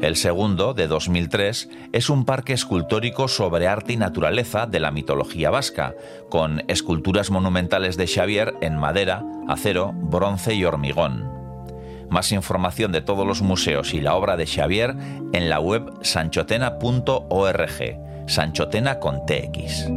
[0.00, 5.50] El segundo, de 2003, es un parque escultórico sobre arte y naturaleza de la mitología
[5.50, 5.94] vasca,
[6.30, 11.28] con esculturas monumentales de Xavier en madera, acero, bronce y hormigón.
[12.10, 14.94] Más información de todos los museos y la obra de Xavier
[15.32, 19.88] en la web sanchotena.org, Sanchotena con TX.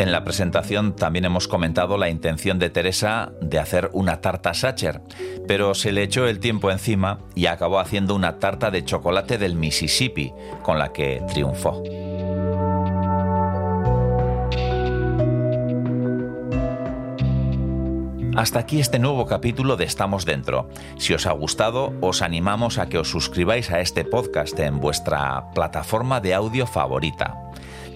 [0.00, 5.02] En la presentación también hemos comentado la intención de Teresa de hacer una tarta Sacher,
[5.46, 9.56] pero se le echó el tiempo encima y acabó haciendo una tarta de chocolate del
[9.56, 10.32] Mississippi,
[10.62, 11.82] con la que triunfó.
[18.40, 20.70] Hasta aquí este nuevo capítulo de Estamos Dentro.
[20.96, 25.50] Si os ha gustado, os animamos a que os suscribáis a este podcast en vuestra
[25.52, 27.36] plataforma de audio favorita.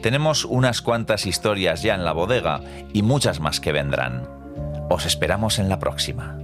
[0.02, 2.60] Tenemos unas cuantas historias ya en la bodega
[2.92, 4.28] y muchas más que vendrán.
[4.90, 6.43] Os esperamos en la próxima.